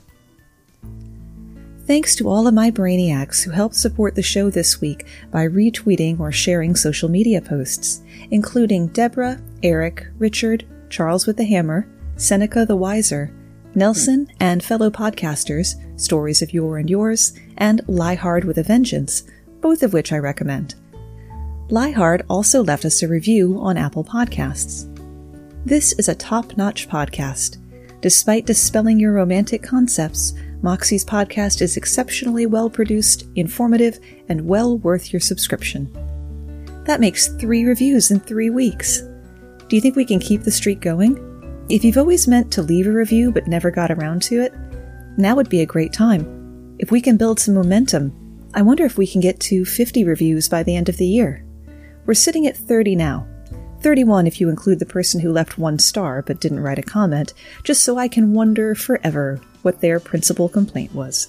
Thanks 1.87 2.16
to 2.16 2.28
all 2.28 2.49
of 2.49 2.55
my 2.55 2.73
brainiacs 2.73 3.45
who 3.45 3.52
helped 3.52 3.76
support 3.76 4.16
the 4.16 4.23
show 4.23 4.50
this 4.50 4.81
week 4.81 5.07
by 5.31 5.47
retweeting 5.47 6.19
or 6.19 6.33
sharing 6.33 6.75
social 6.75 7.09
media 7.09 7.40
posts, 7.40 8.02
including 8.33 8.88
Deborah, 8.88 9.40
Eric, 9.62 10.09
Richard, 10.19 10.66
Charles 10.90 11.28
with 11.28 11.37
the 11.37 11.45
Hammer, 11.45 11.88
Seneca 12.16 12.66
the 12.66 12.75
Wiser, 12.75 13.33
Nelson, 13.76 14.26
and 14.40 14.64
fellow 14.64 14.90
podcasters, 14.90 15.76
Stories 16.00 16.43
of 16.43 16.52
Yore 16.52 16.78
and 16.78 16.90
Yours, 16.90 17.38
and 17.59 17.83
Lie 17.87 18.16
Hard 18.16 18.43
with 18.43 18.59
a 18.59 18.64
Vengeance, 18.64 19.23
both 19.61 19.85
of 19.85 19.93
which 19.93 20.12
I 20.12 20.19
recommend. 20.19 20.75
Lie 21.69 21.93
Hard 21.93 22.25
also 22.28 22.64
left 22.64 22.85
us 22.85 23.00
a 23.05 23.09
review 23.09 23.61
on 23.61 23.76
Apple 23.76 24.02
Podcasts. 24.02 24.93
This 25.64 25.93
is 25.93 26.09
a 26.09 26.16
top 26.16 26.57
notch 26.57 26.88
podcast. 26.88 27.59
Despite 28.00 28.45
dispelling 28.45 28.99
your 28.99 29.12
romantic 29.12 29.62
concepts, 29.62 30.35
Moxie's 30.63 31.05
podcast 31.05 31.61
is 31.61 31.77
exceptionally 31.77 32.47
well 32.47 32.71
produced, 32.71 33.27
informative, 33.37 33.99
and 34.29 34.47
well 34.47 34.79
worth 34.79 35.13
your 35.13 35.21
subscription. 35.21 35.91
That 36.85 37.01
makes 37.01 37.29
three 37.29 37.65
reviews 37.65 38.11
in 38.11 38.21
three 38.21 38.51
weeks. 38.51 39.03
Do 39.69 39.77
you 39.77 39.81
think 39.81 39.97
we 39.97 40.05
can 40.05 40.21
keep 40.21 40.43
the 40.43 40.51
streak 40.51 40.81
going? 40.81 41.23
If 41.69 41.85
you've 41.85 41.99
always 41.99 42.29
meant 42.29 42.53
to 42.53 42.63
leave 42.63 42.87
a 42.87 42.93
review 42.93 43.33
but 43.33 43.49
never 43.49 43.71
got 43.71 43.91
around 43.91 44.23
to 44.23 44.41
it, 44.41 44.55
now 45.19 45.35
would 45.35 45.49
be 45.49 45.63
a 45.63 45.67
great 45.67 45.93
time. 45.93 46.77
If 46.79 46.91
we 46.91 47.01
can 47.01 47.17
build 47.17 47.41
some 47.41 47.55
momentum, 47.55 48.13
I 48.55 48.63
wonder 48.63 48.85
if 48.85 48.97
we 48.97 49.07
can 49.07 49.21
get 49.21 49.41
to 49.41 49.65
50 49.65 50.05
reviews 50.05 50.49
by 50.49 50.63
the 50.63 50.77
end 50.77 50.89
of 50.89 50.97
the 50.97 51.07
year. 51.07 51.45
We're 52.07 52.15
sitting 52.15 52.47
at 52.47 52.57
30 52.57 52.95
now. 52.97 53.27
31 53.87 54.26
if 54.26 54.40
you 54.40 54.49
include 54.49 54.81
the 54.81 54.85
person 54.85 55.21
who 55.21 55.31
left 55.31 55.59
one 55.59 55.78
star 55.78 56.21
but 56.21 56.40
didn't 56.40 56.59
write 56.59 56.76
a 56.76 56.83
comment, 56.83 57.33
just 57.62 57.85
so 57.85 57.97
I 57.97 58.09
can 58.09 58.33
wonder 58.33 58.75
forever 58.75 59.40
what 59.62 59.81
their 59.81 60.00
principal 60.00 60.49
complaint 60.49 60.93
was. 60.93 61.28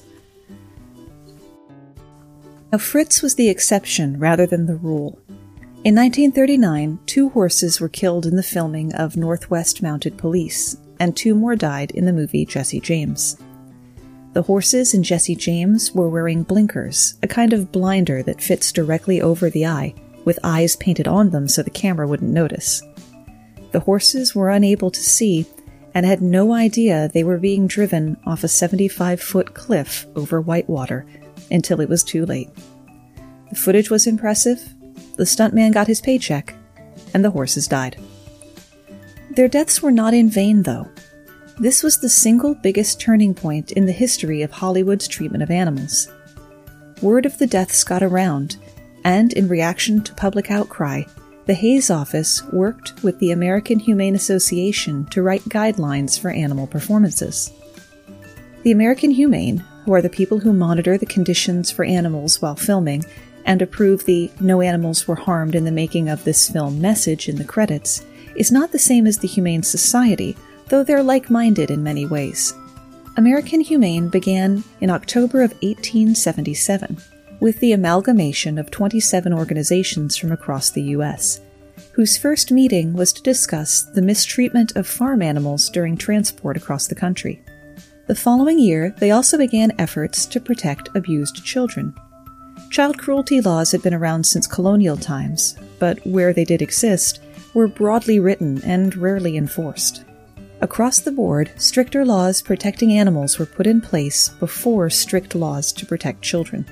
Now, 2.71 2.79
Fritz 2.79 3.21
was 3.21 3.35
the 3.35 3.47
exception 3.47 4.17
rather 4.17 4.47
than 4.47 4.65
the 4.65 4.75
rule. 4.75 5.19
In 5.83 5.93
1939, 5.93 6.97
two 7.05 7.29
horses 7.29 7.79
were 7.79 7.89
killed 7.89 8.25
in 8.25 8.35
the 8.35 8.41
filming 8.41 8.91
of 8.95 9.15
Northwest 9.15 9.83
Mounted 9.83 10.17
Police, 10.17 10.77
and 10.99 11.15
two 11.15 11.35
more 11.35 11.55
died 11.55 11.91
in 11.91 12.05
the 12.05 12.11
movie 12.11 12.43
Jesse 12.43 12.79
James. 12.79 13.37
The 14.33 14.41
horses 14.41 14.95
in 14.95 15.03
Jesse 15.03 15.35
James 15.35 15.93
were 15.93 16.09
wearing 16.09 16.41
blinkers, 16.41 17.19
a 17.21 17.27
kind 17.27 17.53
of 17.53 17.71
blinder 17.71 18.23
that 18.23 18.41
fits 18.41 18.71
directly 18.71 19.21
over 19.21 19.51
the 19.51 19.67
eye, 19.67 19.93
with 20.27 20.37
eyes 20.43 20.75
painted 20.75 21.07
on 21.07 21.29
them 21.29 21.47
so 21.47 21.63
the 21.63 21.69
camera 21.69 22.05
wouldn't 22.05 22.33
notice. 22.33 22.83
The 23.71 23.79
horses 23.79 24.35
were 24.35 24.49
unable 24.49 24.91
to 24.91 24.99
see 24.99 25.45
and 25.93 26.05
had 26.05 26.21
no 26.21 26.51
idea 26.51 27.09
they 27.13 27.23
were 27.23 27.37
being 27.37 27.65
driven 27.65 28.17
off 28.25 28.43
a 28.43 28.49
75 28.49 29.21
foot 29.21 29.53
cliff 29.53 30.05
over 30.17 30.41
Whitewater 30.41 31.07
until 31.49 31.79
it 31.79 31.87
was 31.87 32.03
too 32.03 32.25
late. 32.25 32.49
The 33.51 33.55
footage 33.55 33.89
was 33.89 34.05
impressive, 34.05 34.61
the 35.15 35.23
stuntman 35.23 35.71
got 35.73 35.87
his 35.87 36.01
paycheck, 36.01 36.53
and 37.13 37.23
the 37.23 37.31
horses 37.31 37.65
died. 37.65 37.97
Their 39.29 39.47
deaths 39.47 39.81
were 39.81 39.91
not 39.91 40.13
in 40.13 40.29
vain, 40.29 40.63
though. 40.63 40.89
This 41.57 41.83
was 41.83 41.99
the 41.99 42.09
single 42.09 42.53
biggest 42.53 42.99
turning 42.99 43.33
point 43.33 43.71
in 43.71 43.85
the 43.85 43.93
history 43.93 44.41
of 44.41 44.51
Hollywood's 44.51 45.07
treatment 45.07 45.41
of 45.41 45.51
animals. 45.51 46.09
Word 47.01 47.25
of 47.25 47.37
the 47.37 47.47
deaths 47.47 47.85
got 47.85 48.03
around, 48.03 48.57
and 49.07 49.31
in 49.31 49.47
reaction 49.47 50.01
to 50.01 50.13
public 50.15 50.51
outcry, 50.51 51.01
the 51.45 51.53
Hays 51.53 51.89
Office 51.89 52.43
worked 52.51 53.01
with 53.03 53.17
the 53.19 53.31
American 53.31 53.79
Humane 53.79 54.15
Association 54.15 55.05
to 55.05 55.21
write 55.21 55.43
guidelines 55.43 56.19
for 56.19 56.29
animal 56.29 56.67
performances. 56.67 57.53
The 58.63 58.73
American 58.73 59.11
Humane, 59.11 59.59
who 59.85 59.93
are 59.93 60.01
the 60.01 60.09
people 60.09 60.39
who 60.39 60.51
monitor 60.51 60.97
the 60.97 61.05
conditions 61.05 61.71
for 61.71 61.85
animals 61.85 62.41
while 62.41 62.57
filming 62.57 63.05
and 63.45 63.61
approve 63.61 64.03
the 64.03 64.29
no 64.41 64.59
animals 64.59 65.07
were 65.07 65.15
harmed 65.15 65.55
in 65.55 65.63
the 65.63 65.71
making 65.71 66.09
of 66.09 66.25
this 66.25 66.49
film 66.49 66.81
message 66.81 67.29
in 67.29 67.37
the 67.37 67.45
credits, 67.45 68.05
is 68.35 68.51
not 68.51 68.73
the 68.73 68.77
same 68.77 69.07
as 69.07 69.19
the 69.19 69.27
Humane 69.29 69.63
Society, 69.63 70.35
though 70.67 70.83
they're 70.83 71.01
like 71.01 71.29
minded 71.29 71.71
in 71.71 71.81
many 71.81 72.05
ways. 72.05 72.53
American 73.15 73.61
Humane 73.61 74.09
began 74.09 74.65
in 74.81 74.89
October 74.89 75.43
of 75.43 75.51
1877 75.61 76.97
with 77.39 77.59
the 77.59 77.71
amalgamation 77.71 78.57
of 78.57 78.71
27 78.71 79.33
organizations 79.33 80.15
from 80.15 80.31
across 80.31 80.69
the 80.69 80.81
U.S., 80.83 81.41
whose 81.91 82.17
first 82.17 82.51
meeting 82.51 82.93
was 82.93 83.13
to 83.13 83.23
discuss 83.23 83.83
the 83.83 84.01
mistreatment 84.01 84.75
of 84.75 84.87
farm 84.87 85.21
animals 85.21 85.69
during 85.69 85.97
transport 85.97 86.57
across 86.57 86.87
the 86.87 86.95
country. 86.95 87.41
The 88.07 88.15
following 88.15 88.59
year, 88.59 88.95
they 88.99 89.11
also 89.11 89.37
began 89.37 89.73
efforts 89.79 90.25
to 90.27 90.39
protect 90.39 90.95
abused 90.95 91.43
children. 91.43 91.93
Child 92.69 92.97
cruelty 92.97 93.41
laws 93.41 93.71
had 93.71 93.81
been 93.81 93.93
around 93.93 94.25
since 94.25 94.47
colonial 94.47 94.97
times, 94.97 95.57
but 95.79 96.05
where 96.05 96.33
they 96.33 96.45
did 96.45 96.61
exist, 96.61 97.21
were 97.53 97.67
broadly 97.67 98.19
written 98.19 98.61
and 98.63 98.95
rarely 98.95 99.37
enforced. 99.37 100.03
Across 100.61 100.99
the 100.99 101.11
board, 101.11 101.51
stricter 101.57 102.03
laws 102.03 102.41
protecting 102.41 102.93
animals 102.93 103.37
were 103.37 103.45
put 103.45 103.67
in 103.67 103.81
place 103.81 104.29
before 104.29 104.89
strict 104.89 105.35
laws 105.35 105.71
to 105.73 105.85
protect 105.85 106.21
children. 106.21 106.65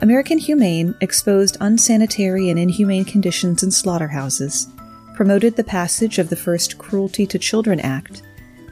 American 0.00 0.38
Humane 0.38 0.94
exposed 1.00 1.56
unsanitary 1.60 2.50
and 2.50 2.58
inhumane 2.58 3.04
conditions 3.04 3.64
in 3.64 3.72
slaughterhouses, 3.72 4.68
promoted 5.14 5.56
the 5.56 5.64
passage 5.64 6.20
of 6.20 6.28
the 6.28 6.36
first 6.36 6.78
Cruelty 6.78 7.26
to 7.26 7.36
Children 7.36 7.80
Act, 7.80 8.22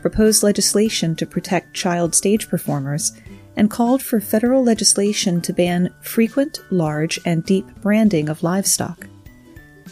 proposed 0.01 0.45
legislation 0.45 1.17
to 1.17 1.27
protect 1.27 1.75
child 1.75 2.15
stage 2.15 2.49
performers, 2.49 3.13
and 3.57 3.69
called 3.69 4.03
for 4.03 4.21
federal 4.21 4.63
legislation 4.63 5.41
to 5.41 5.53
ban 5.53 5.93
frequent, 6.01 6.61
large, 6.71 7.19
and 7.25 7.45
deep 7.45 7.67
branding 7.83 8.29
of 8.29 8.45
livestock. 8.45 9.09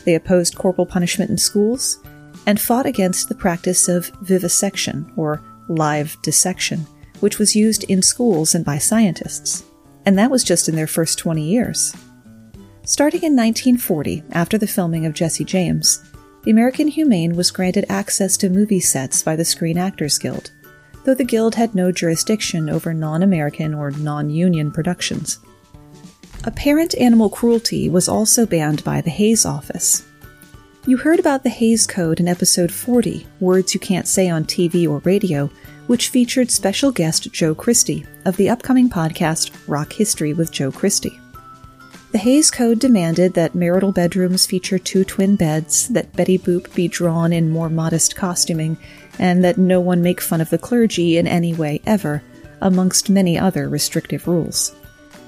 They 0.05 0.15
opposed 0.15 0.55
corporal 0.55 0.87
punishment 0.87 1.33
in 1.33 1.39
schools 1.39 1.99
and 2.47 2.61
fought 2.61 2.87
against 2.87 3.29
the 3.29 3.35
practice 3.35 3.89
of 3.89 4.13
vivisection, 4.23 5.11
or 5.17 5.43
live 5.69 6.17
dissection, 6.23 6.87
which 7.19 7.41
was 7.41 7.57
used 7.57 7.83
in 7.85 8.03
schools 8.03 8.55
and 8.55 8.65
by 8.65 8.79
scientists 8.79 9.65
and 10.07 10.19
that 10.19 10.31
was 10.31 10.45
just 10.45 10.69
in 10.69 10.77
their 10.77 10.87
first 10.87 11.19
20 11.19 11.43
years. 11.43 11.95
Starting 12.85 13.23
in 13.23 13.35
1940, 13.35 14.23
after 14.33 14.59
the 14.59 14.67
filming 14.67 15.07
of 15.07 15.15
Jesse 15.15 15.45
James, 15.45 16.05
the 16.43 16.51
American 16.51 16.89
Humane 16.89 17.35
was 17.35 17.51
granted 17.51 17.87
access 17.89 18.37
to 18.37 18.51
movie 18.51 18.81
sets 18.81 19.23
by 19.23 19.35
the 19.35 19.45
Screen 19.45 19.79
Actors 19.79 20.19
Guild, 20.19 20.51
though 21.05 21.15
the 21.15 21.25
Guild 21.25 21.55
had 21.55 21.75
no 21.75 21.91
jurisdiction 21.91 22.69
over 22.69 22.93
non 22.93 23.23
American 23.23 23.73
or 23.73 23.91
non 23.93 24.29
union 24.29 24.71
productions. 24.71 25.39
Apparent 26.45 26.95
animal 26.99 27.31
cruelty 27.31 27.89
was 27.89 28.07
also 28.07 28.45
banned 28.45 28.85
by 28.85 29.01
the 29.01 29.09
Hays 29.09 29.47
Office. 29.47 30.05
You 30.87 30.99
heard 30.99 31.19
about 31.19 31.43
the 31.43 31.49
Hays 31.49 31.87
Code 31.87 32.21
in 32.21 32.29
episode 32.29 32.71
40, 32.71 33.27
Words 33.41 33.73
You 33.73 33.81
Can't 33.81 34.07
Say 34.07 34.29
on 34.29 34.45
TV 34.45 34.87
or 34.87 34.99
Radio, 34.99 35.51
which 35.87 36.09
featured 36.09 36.51
special 36.51 36.91
guest 36.91 37.33
Joe 37.33 37.55
Christie 37.55 38.07
of 38.25 38.37
the 38.37 38.51
upcoming 38.51 38.89
podcast 38.89 39.53
Rock 39.67 39.93
History 39.93 40.33
with 40.33 40.51
Joe 40.51 40.73
Christie. 40.73 41.21
The 42.13 42.19
Hays 42.19 42.51
Code 42.51 42.79
demanded 42.79 43.35
that 43.35 43.57
marital 43.57 43.91
bedrooms 43.91 44.47
feature 44.47 44.79
two 44.79 45.05
twin 45.05 45.35
beds, 45.35 45.89
that 45.89 46.13
Betty 46.13 46.39
Boop 46.39 46.73
be 46.73 46.87
drawn 46.87 47.33
in 47.33 47.51
more 47.51 47.69
modest 47.69 48.15
costuming, 48.15 48.77
and 49.19 49.43
that 49.43 49.59
no 49.59 49.81
one 49.81 50.01
make 50.01 50.21
fun 50.21 50.41
of 50.41 50.49
the 50.49 50.57
clergy 50.57 51.19
in 51.19 51.27
any 51.27 51.55
way 51.55 51.81
ever, 51.87 52.23
amongst 52.61 53.11
many 53.11 53.37
other 53.37 53.69
restrictive 53.69 54.29
rules. 54.29 54.75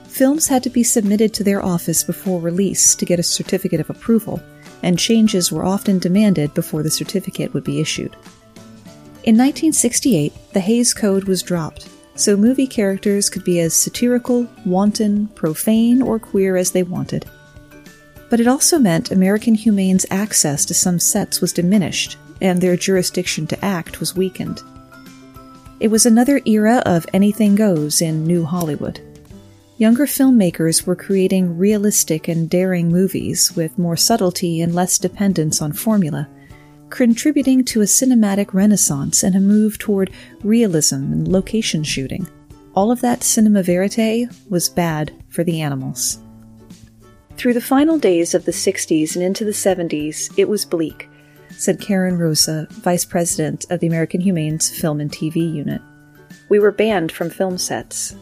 Films 0.06 0.46
had 0.46 0.62
to 0.62 0.70
be 0.70 0.84
submitted 0.84 1.34
to 1.34 1.44
their 1.44 1.62
office 1.62 2.04
before 2.04 2.40
release 2.40 2.94
to 2.94 3.04
get 3.04 3.18
a 3.18 3.24
certificate 3.24 3.80
of 3.80 3.90
approval, 3.90 4.40
and 4.82 4.98
changes 4.98 5.50
were 5.50 5.64
often 5.64 5.98
demanded 5.98 6.54
before 6.54 6.84
the 6.84 6.90
certificate 6.90 7.52
would 7.52 7.64
be 7.64 7.80
issued. 7.80 8.16
In 9.26 9.34
1968, 9.34 10.52
the 10.52 10.60
Hays 10.60 10.94
Code 10.94 11.24
was 11.24 11.42
dropped, 11.42 11.88
so 12.14 12.36
movie 12.36 12.68
characters 12.68 13.28
could 13.28 13.42
be 13.42 13.58
as 13.58 13.74
satirical, 13.74 14.46
wanton, 14.64 15.26
profane, 15.34 16.00
or 16.00 16.20
queer 16.20 16.56
as 16.56 16.70
they 16.70 16.84
wanted. 16.84 17.26
But 18.30 18.38
it 18.38 18.46
also 18.46 18.78
meant 18.78 19.10
American 19.10 19.56
Humane's 19.56 20.06
access 20.12 20.64
to 20.66 20.74
some 20.74 21.00
sets 21.00 21.40
was 21.40 21.52
diminished, 21.52 22.16
and 22.40 22.60
their 22.60 22.76
jurisdiction 22.76 23.48
to 23.48 23.64
act 23.64 23.98
was 23.98 24.14
weakened. 24.14 24.62
It 25.80 25.88
was 25.88 26.06
another 26.06 26.40
era 26.44 26.80
of 26.86 27.04
anything 27.12 27.56
goes 27.56 28.00
in 28.00 28.22
New 28.22 28.44
Hollywood. 28.44 29.00
Younger 29.76 30.06
filmmakers 30.06 30.86
were 30.86 30.94
creating 30.94 31.58
realistic 31.58 32.28
and 32.28 32.48
daring 32.48 32.90
movies 32.90 33.56
with 33.56 33.76
more 33.76 33.96
subtlety 33.96 34.60
and 34.60 34.72
less 34.72 34.98
dependence 34.98 35.60
on 35.60 35.72
formula 35.72 36.28
contributing 36.96 37.62
to 37.62 37.82
a 37.82 37.84
cinematic 37.84 38.54
renaissance 38.54 39.22
and 39.22 39.36
a 39.36 39.40
move 39.40 39.76
toward 39.76 40.10
realism 40.42 40.94
and 40.94 41.28
location 41.28 41.84
shooting. 41.84 42.26
All 42.74 42.90
of 42.90 43.02
that 43.02 43.22
cinema 43.22 43.62
verite 43.62 44.30
was 44.48 44.70
bad 44.70 45.12
for 45.28 45.44
the 45.44 45.60
animals. 45.60 46.18
Through 47.36 47.52
the 47.52 47.60
final 47.60 47.98
days 47.98 48.34
of 48.34 48.46
the 48.46 48.50
60s 48.50 49.14
and 49.14 49.22
into 49.22 49.44
the 49.44 49.50
70s, 49.50 50.32
it 50.38 50.48
was 50.48 50.64
bleak, 50.64 51.10
said 51.50 51.82
Karen 51.82 52.16
Rosa, 52.16 52.66
vice 52.70 53.04
president 53.04 53.66
of 53.68 53.80
the 53.80 53.88
American 53.88 54.22
Humane's 54.22 54.70
Film 54.70 54.98
and 54.98 55.12
TV 55.12 55.36
unit. 55.36 55.82
We 56.48 56.58
were 56.58 56.72
banned 56.72 57.12
from 57.12 57.28
film 57.28 57.58
sets. 57.58 58.16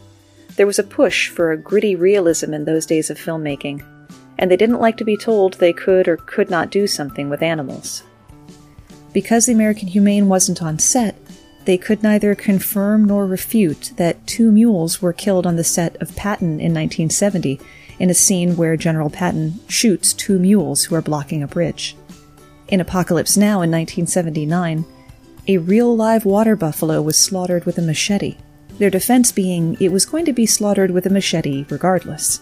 There 0.57 0.67
was 0.67 0.79
a 0.79 0.83
push 0.83 1.29
for 1.29 1.53
a 1.53 1.57
gritty 1.57 1.95
realism 1.95 2.53
in 2.53 2.65
those 2.65 2.85
days 2.85 3.09
of 3.09 3.17
filmmaking, 3.17 3.85
and 4.37 4.51
they 4.51 4.57
didn't 4.57 4.81
like 4.81 4.97
to 4.97 5.05
be 5.05 5.15
told 5.15 5.53
they 5.53 5.71
could 5.71 6.09
or 6.09 6.17
could 6.17 6.49
not 6.49 6.71
do 6.71 6.87
something 6.87 7.29
with 7.29 7.41
animals. 7.41 8.03
Because 9.15 9.45
the 9.45 9.53
American 9.53 9.87
Humane 9.87 10.27
wasn't 10.27 10.61
on 10.61 10.77
set, 10.77 11.15
they 11.63 11.77
could 11.77 12.03
neither 12.03 12.35
confirm 12.35 13.05
nor 13.05 13.25
refute 13.25 13.93
that 13.95 14.27
two 14.27 14.51
mules 14.51 15.01
were 15.01 15.13
killed 15.13 15.47
on 15.47 15.55
the 15.55 15.63
set 15.63 15.95
of 16.01 16.13
Patton 16.17 16.59
in 16.59 16.73
1970 16.73 17.57
in 17.97 18.09
a 18.09 18.13
scene 18.13 18.57
where 18.57 18.75
General 18.75 19.09
Patton 19.09 19.57
shoots 19.69 20.11
two 20.11 20.37
mules 20.37 20.83
who 20.83 20.95
are 20.95 21.01
blocking 21.01 21.41
a 21.41 21.47
bridge. 21.47 21.95
In 22.67 22.81
Apocalypse 22.81 23.37
Now 23.37 23.61
in 23.61 23.71
1979, 23.71 24.83
a 25.47 25.59
real 25.59 25.95
live 25.95 26.25
water 26.25 26.57
buffalo 26.57 27.01
was 27.01 27.17
slaughtered 27.17 27.65
with 27.65 27.77
a 27.77 27.81
machete, 27.81 28.35
their 28.79 28.89
defense 28.89 29.31
being 29.31 29.77
it 29.79 29.93
was 29.93 30.05
going 30.05 30.25
to 30.25 30.33
be 30.33 30.45
slaughtered 30.45 30.91
with 30.91 31.05
a 31.05 31.09
machete 31.09 31.65
regardless. 31.69 32.41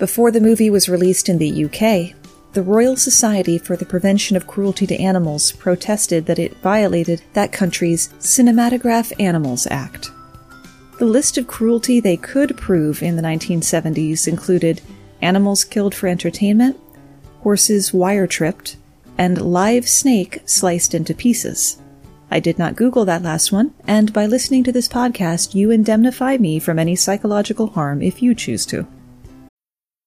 Before 0.00 0.32
the 0.32 0.40
movie 0.40 0.70
was 0.70 0.88
released 0.88 1.28
in 1.28 1.38
the 1.38 1.66
UK, 1.66 2.16
the 2.52 2.62
Royal 2.62 2.96
Society 2.96 3.58
for 3.58 3.76
the 3.76 3.86
Prevention 3.86 4.36
of 4.36 4.48
Cruelty 4.48 4.84
to 4.88 4.96
Animals 5.00 5.52
protested 5.52 6.26
that 6.26 6.38
it 6.40 6.56
violated 6.56 7.22
that 7.32 7.52
country's 7.52 8.08
Cinematograph 8.18 9.12
Animals 9.20 9.68
Act. 9.70 10.10
The 10.98 11.04
list 11.06 11.38
of 11.38 11.46
cruelty 11.46 12.00
they 12.00 12.16
could 12.16 12.56
prove 12.56 13.02
in 13.02 13.14
the 13.14 13.22
1970s 13.22 14.26
included 14.26 14.80
animals 15.22 15.62
killed 15.62 15.94
for 15.94 16.08
entertainment, 16.08 16.76
horses 17.42 17.94
wire 17.94 18.26
tripped, 18.26 18.76
and 19.16 19.40
live 19.40 19.88
snake 19.88 20.42
sliced 20.44 20.92
into 20.92 21.14
pieces. 21.14 21.78
I 22.32 22.40
did 22.40 22.58
not 22.58 22.76
Google 22.76 23.04
that 23.04 23.22
last 23.22 23.52
one, 23.52 23.74
and 23.86 24.12
by 24.12 24.26
listening 24.26 24.64
to 24.64 24.72
this 24.72 24.88
podcast, 24.88 25.54
you 25.54 25.70
indemnify 25.70 26.36
me 26.36 26.58
from 26.58 26.78
any 26.78 26.96
psychological 26.96 27.68
harm 27.68 28.02
if 28.02 28.22
you 28.22 28.34
choose 28.34 28.66
to. 28.66 28.86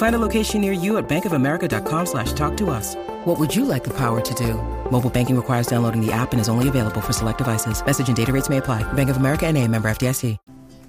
Find 0.00 0.14
a 0.14 0.18
location 0.18 0.62
near 0.62 0.72
you 0.72 0.96
at 0.96 1.10
bankofamerica.com 1.10 2.06
slash 2.06 2.32
talk 2.32 2.56
to 2.56 2.70
us. 2.70 2.94
What 3.26 3.38
would 3.38 3.54
you 3.54 3.66
like 3.66 3.84
the 3.84 3.92
power 3.98 4.22
to 4.22 4.34
do? 4.34 4.54
Mobile 4.90 5.10
banking 5.10 5.36
requires 5.36 5.66
downloading 5.66 6.00
the 6.00 6.10
app 6.10 6.32
and 6.32 6.40
is 6.40 6.48
only 6.48 6.68
available 6.68 7.02
for 7.02 7.12
select 7.12 7.36
devices. 7.36 7.84
Message 7.84 8.08
and 8.08 8.16
data 8.16 8.32
rates 8.32 8.48
may 8.48 8.56
apply. 8.56 8.82
Bank 8.94 9.10
of 9.10 9.18
America 9.18 9.46
and 9.46 9.58
a 9.58 9.68
member 9.68 9.90
FDIC. 9.90 10.38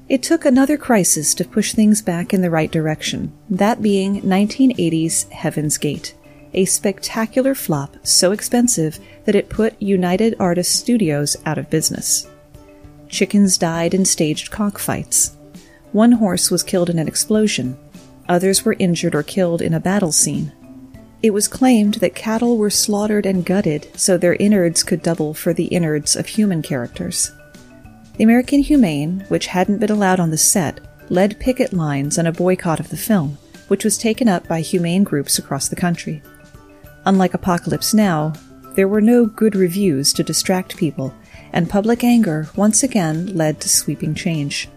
It 0.08 0.24
took 0.24 0.46
another 0.46 0.78
crisis 0.78 1.34
to 1.36 1.44
push 1.44 1.74
things 1.74 2.02
back 2.02 2.34
in 2.34 2.42
the 2.42 2.50
right 2.50 2.72
direction, 2.72 3.34
that 3.50 3.82
being 3.82 4.22
1980's 4.22 5.24
Heaven's 5.24 5.78
Gate, 5.78 6.16
a 6.54 6.64
spectacular 6.64 7.54
flop 7.54 7.98
so 8.08 8.32
expensive 8.32 8.98
that 9.26 9.36
it 9.36 9.50
put 9.50 9.82
United 9.82 10.38
Artists 10.40 10.74
Studios 10.74 11.36
out 11.46 11.58
of 11.58 11.70
business. 11.70 12.30
Chickens 13.10 13.58
died 13.58 13.94
in 13.94 14.06
staged 14.06 14.52
cockfights. 14.52 15.36
One 15.92 16.14
horse 16.14 16.50
was 16.50 16.64
killed 16.64 16.90
in 16.90 16.98
an 16.98 17.10
explosion. 17.10 17.78
Others 18.32 18.64
were 18.64 18.78
injured 18.80 19.14
or 19.14 19.24
killed 19.24 19.62
in 19.62 19.74
a 19.74 19.80
battle 19.82 20.14
scene. 20.14 20.54
It 21.22 21.32
was 21.32 21.50
claimed 21.50 21.96
that 21.96 22.16
cattle 22.16 22.58
were 22.58 22.70
slaughtered 22.70 23.26
and 23.26 23.46
gutted 23.46 23.90
so 24.00 24.18
their 24.18 24.36
innards 24.36 24.84
could 24.84 25.04
double 25.04 25.34
for 25.34 25.52
the 25.52 25.66
innards 25.66 26.16
of 26.16 26.28
human 26.28 26.62
characters. 26.62 27.34
The 28.16 28.24
American 28.24 28.62
Humane, 28.62 29.26
which 29.28 29.48
hadn't 29.48 29.80
been 29.80 29.92
allowed 29.92 30.22
on 30.22 30.32
the 30.32 30.38
set, 30.38 30.80
led 31.10 31.42
picket 31.42 31.74
lines 31.74 32.18
and 32.18 32.26
a 32.26 32.32
boycott 32.32 32.80
of 32.80 32.88
the 32.88 32.96
film, 32.96 33.38
which 33.68 33.84
was 33.84 33.98
taken 33.98 34.30
up 34.30 34.48
by 34.48 34.62
humane 34.62 35.04
groups 35.04 35.38
across 35.38 35.68
the 35.68 35.76
country. 35.76 36.24
Unlike 37.06 37.34
Apocalypse 37.34 37.94
Now, 37.94 38.32
there 38.76 38.88
were 38.88 39.02
no 39.02 39.26
good 39.26 39.58
reviews 39.58 40.14
to 40.14 40.24
distract 40.24 40.78
people, 40.78 41.14
and 41.52 41.70
public 41.70 42.02
anger 42.02 42.48
once 42.56 42.82
again 42.82 43.36
led 43.36 43.60
to 43.60 43.68
sweeping 43.68 44.16
change. 44.16 44.70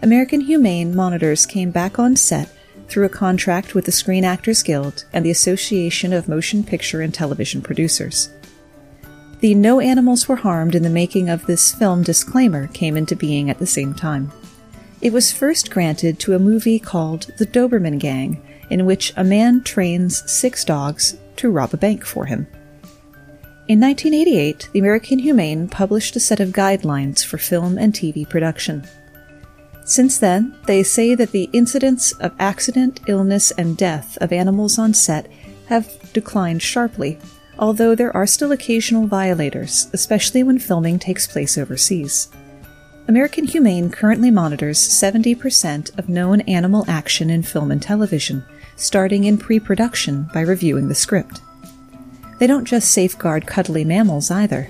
American 0.00 0.40
Humane 0.40 0.96
monitors 0.96 1.44
came 1.44 1.70
back 1.70 1.98
on 1.98 2.16
set 2.16 2.50
through 2.90 3.06
a 3.06 3.08
contract 3.08 3.74
with 3.74 3.84
the 3.84 3.92
Screen 3.92 4.24
Actors 4.24 4.62
Guild 4.62 5.04
and 5.12 5.24
the 5.24 5.30
Association 5.30 6.12
of 6.12 6.28
Motion 6.28 6.64
Picture 6.64 7.00
and 7.00 7.14
Television 7.14 7.62
Producers. 7.62 8.30
The 9.40 9.54
No 9.54 9.80
Animals 9.80 10.28
Were 10.28 10.36
Harmed 10.36 10.74
in 10.74 10.82
the 10.82 10.90
Making 10.90 11.30
of 11.30 11.46
This 11.46 11.72
Film 11.72 12.02
disclaimer 12.02 12.66
came 12.66 12.96
into 12.96 13.16
being 13.16 13.48
at 13.48 13.58
the 13.58 13.66
same 13.66 13.94
time. 13.94 14.30
It 15.00 15.14
was 15.14 15.32
first 15.32 15.70
granted 15.70 16.18
to 16.20 16.34
a 16.34 16.38
movie 16.38 16.78
called 16.78 17.30
The 17.38 17.46
Doberman 17.46 17.98
Gang, 17.98 18.42
in 18.68 18.84
which 18.84 19.14
a 19.16 19.24
man 19.24 19.62
trains 19.62 20.30
six 20.30 20.64
dogs 20.64 21.16
to 21.36 21.50
rob 21.50 21.72
a 21.72 21.78
bank 21.78 22.04
for 22.04 22.26
him. 22.26 22.46
In 23.66 23.80
1988, 23.80 24.68
the 24.72 24.78
American 24.80 25.20
Humane 25.20 25.68
published 25.68 26.16
a 26.16 26.20
set 26.20 26.40
of 26.40 26.50
guidelines 26.50 27.24
for 27.24 27.38
film 27.38 27.78
and 27.78 27.94
TV 27.94 28.28
production. 28.28 28.84
Since 29.90 30.18
then, 30.18 30.54
they 30.66 30.84
say 30.84 31.16
that 31.16 31.32
the 31.32 31.50
incidence 31.52 32.12
of 32.12 32.32
accident, 32.38 33.00
illness, 33.08 33.50
and 33.50 33.76
death 33.76 34.16
of 34.20 34.32
animals 34.32 34.78
on 34.78 34.94
set 34.94 35.28
have 35.66 36.12
declined 36.12 36.62
sharply, 36.62 37.18
although 37.58 37.96
there 37.96 38.16
are 38.16 38.24
still 38.24 38.52
occasional 38.52 39.08
violators, 39.08 39.88
especially 39.92 40.44
when 40.44 40.60
filming 40.60 41.00
takes 41.00 41.26
place 41.26 41.58
overseas. 41.58 42.28
American 43.08 43.46
Humane 43.46 43.90
currently 43.90 44.30
monitors 44.30 44.78
70% 44.78 45.98
of 45.98 46.08
known 46.08 46.42
animal 46.42 46.84
action 46.86 47.28
in 47.28 47.42
film 47.42 47.72
and 47.72 47.82
television, 47.82 48.44
starting 48.76 49.24
in 49.24 49.38
pre 49.38 49.58
production 49.58 50.30
by 50.32 50.42
reviewing 50.42 50.86
the 50.86 50.94
script. 50.94 51.40
They 52.38 52.46
don't 52.46 52.64
just 52.64 52.92
safeguard 52.92 53.44
cuddly 53.44 53.84
mammals 53.84 54.30
either. 54.30 54.68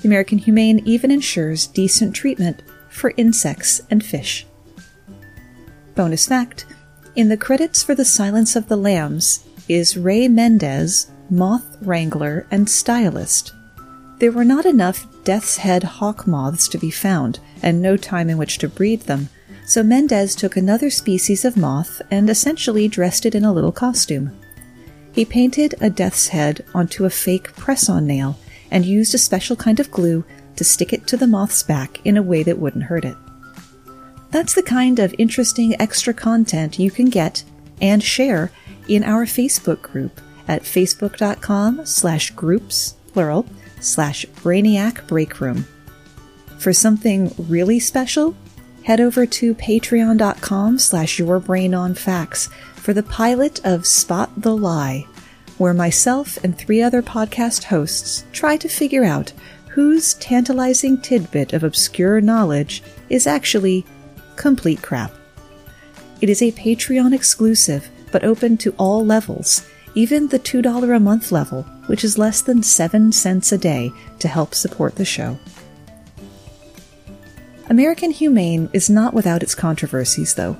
The 0.00 0.08
American 0.08 0.38
Humane 0.38 0.80
even 0.86 1.10
ensures 1.10 1.66
decent 1.66 2.16
treatment 2.16 2.62
for 2.88 3.12
insects 3.18 3.82
and 3.90 4.02
fish. 4.02 4.46
Bonus 5.94 6.26
fact 6.26 6.66
In 7.14 7.28
the 7.28 7.36
credits 7.36 7.84
for 7.84 7.94
The 7.94 8.04
Silence 8.04 8.56
of 8.56 8.66
the 8.66 8.76
Lambs 8.76 9.44
is 9.68 9.96
Ray 9.96 10.26
Mendez, 10.26 11.12
moth 11.30 11.76
wrangler 11.80 12.48
and 12.50 12.68
stylist. 12.68 13.52
There 14.18 14.32
were 14.32 14.44
not 14.44 14.66
enough 14.66 15.06
death's 15.22 15.58
head 15.58 15.84
hawk 15.84 16.26
moths 16.26 16.66
to 16.68 16.78
be 16.78 16.90
found, 16.90 17.38
and 17.62 17.80
no 17.80 17.96
time 17.96 18.28
in 18.28 18.38
which 18.38 18.58
to 18.58 18.68
breed 18.68 19.02
them, 19.02 19.28
so 19.66 19.84
Mendez 19.84 20.34
took 20.34 20.56
another 20.56 20.90
species 20.90 21.44
of 21.44 21.56
moth 21.56 22.02
and 22.10 22.28
essentially 22.28 22.88
dressed 22.88 23.24
it 23.24 23.36
in 23.36 23.44
a 23.44 23.52
little 23.52 23.72
costume. 23.72 24.36
He 25.12 25.24
painted 25.24 25.76
a 25.80 25.90
death's 25.90 26.28
head 26.28 26.64
onto 26.74 27.04
a 27.04 27.10
fake 27.10 27.54
press 27.54 27.88
on 27.88 28.04
nail 28.04 28.36
and 28.68 28.84
used 28.84 29.14
a 29.14 29.18
special 29.18 29.54
kind 29.54 29.78
of 29.78 29.92
glue 29.92 30.24
to 30.56 30.64
stick 30.64 30.92
it 30.92 31.06
to 31.06 31.16
the 31.16 31.28
moth's 31.28 31.62
back 31.62 32.04
in 32.04 32.16
a 32.16 32.22
way 32.22 32.42
that 32.42 32.58
wouldn't 32.58 32.84
hurt 32.84 33.04
it. 33.04 33.16
That's 34.34 34.54
the 34.56 34.64
kind 34.64 34.98
of 34.98 35.14
interesting 35.16 35.80
extra 35.80 36.12
content 36.12 36.80
you 36.80 36.90
can 36.90 37.08
get 37.08 37.44
and 37.80 38.02
share 38.02 38.50
in 38.88 39.04
our 39.04 39.26
Facebook 39.26 39.80
group 39.80 40.20
at 40.48 40.62
facebook.com 40.62 41.86
slash 41.86 42.32
groups, 42.32 42.96
plural, 43.12 43.46
slash 43.78 44.26
brainiac 44.42 45.06
breakroom. 45.06 45.66
For 46.58 46.72
something 46.72 47.32
really 47.38 47.78
special, 47.78 48.34
head 48.82 49.00
over 49.00 49.24
to 49.24 49.54
patreon.com 49.54 50.80
slash 50.80 51.18
yourbrainonfacts 51.18 52.50
for 52.74 52.92
the 52.92 53.04
pilot 53.04 53.64
of 53.64 53.86
Spot 53.86 54.32
the 54.36 54.56
Lie, 54.56 55.06
where 55.58 55.74
myself 55.74 56.42
and 56.42 56.58
three 56.58 56.82
other 56.82 57.02
podcast 57.02 57.62
hosts 57.62 58.24
try 58.32 58.56
to 58.56 58.68
figure 58.68 59.04
out 59.04 59.32
whose 59.68 60.14
tantalizing 60.14 61.00
tidbit 61.00 61.52
of 61.52 61.62
obscure 61.62 62.20
knowledge 62.20 62.82
is 63.08 63.28
actually 63.28 63.86
complete 64.36 64.82
crap. 64.82 65.12
It 66.20 66.30
is 66.30 66.42
a 66.42 66.52
Patreon 66.52 67.14
exclusive, 67.14 67.88
but 68.12 68.24
open 68.24 68.56
to 68.58 68.74
all 68.78 69.04
levels, 69.04 69.66
even 69.94 70.28
the 70.28 70.38
$2 70.38 70.96
a 70.96 71.00
month 71.00 71.32
level, 71.32 71.62
which 71.86 72.04
is 72.04 72.18
less 72.18 72.40
than 72.40 72.62
7 72.62 73.12
cents 73.12 73.52
a 73.52 73.58
day 73.58 73.92
to 74.18 74.28
help 74.28 74.54
support 74.54 74.96
the 74.96 75.04
show. 75.04 75.38
American 77.68 78.10
Humane 78.10 78.68
is 78.72 78.90
not 78.90 79.14
without 79.14 79.42
its 79.42 79.54
controversies, 79.54 80.34
though. 80.34 80.56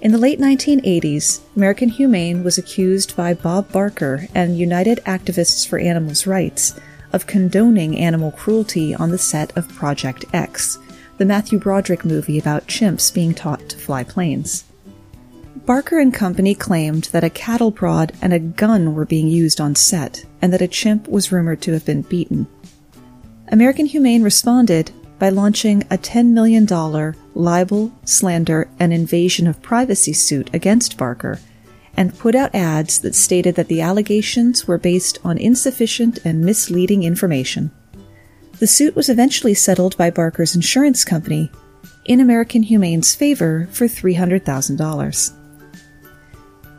In 0.00 0.12
the 0.12 0.18
late 0.18 0.38
1980s, 0.38 1.40
American 1.56 1.88
Humane 1.88 2.44
was 2.44 2.58
accused 2.58 3.16
by 3.16 3.34
Bob 3.34 3.72
Barker 3.72 4.28
and 4.34 4.58
United 4.58 4.98
Activists 5.06 5.66
for 5.66 5.78
Animals' 5.78 6.26
Rights 6.26 6.78
of 7.12 7.26
condoning 7.26 7.98
animal 7.98 8.30
cruelty 8.30 8.94
on 8.94 9.10
the 9.10 9.18
set 9.18 9.56
of 9.56 9.68
Project 9.68 10.24
X, 10.32 10.78
the 11.18 11.24
Matthew 11.24 11.58
Broderick 11.58 12.04
movie 12.04 12.38
about 12.38 12.66
chimps 12.66 13.12
being 13.12 13.34
taught 13.34 13.68
to 13.68 13.78
fly 13.78 14.04
planes. 14.04 14.64
Barker 15.64 15.98
and 15.98 16.12
Company 16.12 16.54
claimed 16.54 17.04
that 17.12 17.24
a 17.24 17.30
cattle 17.30 17.72
prod 17.72 18.12
and 18.22 18.32
a 18.32 18.38
gun 18.38 18.94
were 18.94 19.04
being 19.04 19.26
used 19.26 19.60
on 19.60 19.74
set, 19.74 20.24
and 20.40 20.52
that 20.52 20.62
a 20.62 20.68
chimp 20.68 21.08
was 21.08 21.32
rumored 21.32 21.60
to 21.62 21.72
have 21.72 21.84
been 21.84 22.02
beaten. 22.02 22.46
American 23.48 23.86
Humane 23.86 24.22
responded 24.22 24.92
by 25.18 25.30
launching 25.30 25.82
a 25.84 25.98
$10 25.98 26.28
million 26.28 26.66
libel, 27.34 27.92
slander, 28.04 28.68
and 28.78 28.92
invasion 28.92 29.46
of 29.46 29.62
privacy 29.62 30.12
suit 30.12 30.50
against 30.52 30.98
Barker 30.98 31.40
and 31.96 32.16
put 32.18 32.34
out 32.34 32.54
ads 32.54 33.00
that 33.00 33.14
stated 33.14 33.54
that 33.54 33.68
the 33.68 33.80
allegations 33.80 34.68
were 34.68 34.78
based 34.78 35.18
on 35.24 35.38
insufficient 35.38 36.18
and 36.24 36.44
misleading 36.44 37.02
information. 37.02 37.70
The 38.58 38.66
suit 38.66 38.96
was 38.96 39.08
eventually 39.08 39.54
settled 39.54 39.96
by 39.96 40.10
Barker's 40.10 40.54
insurance 40.54 41.04
company 41.04 41.50
in 42.04 42.20
American 42.20 42.62
Humane's 42.62 43.14
favor 43.14 43.68
for 43.70 43.86
$300,000. 43.86 45.32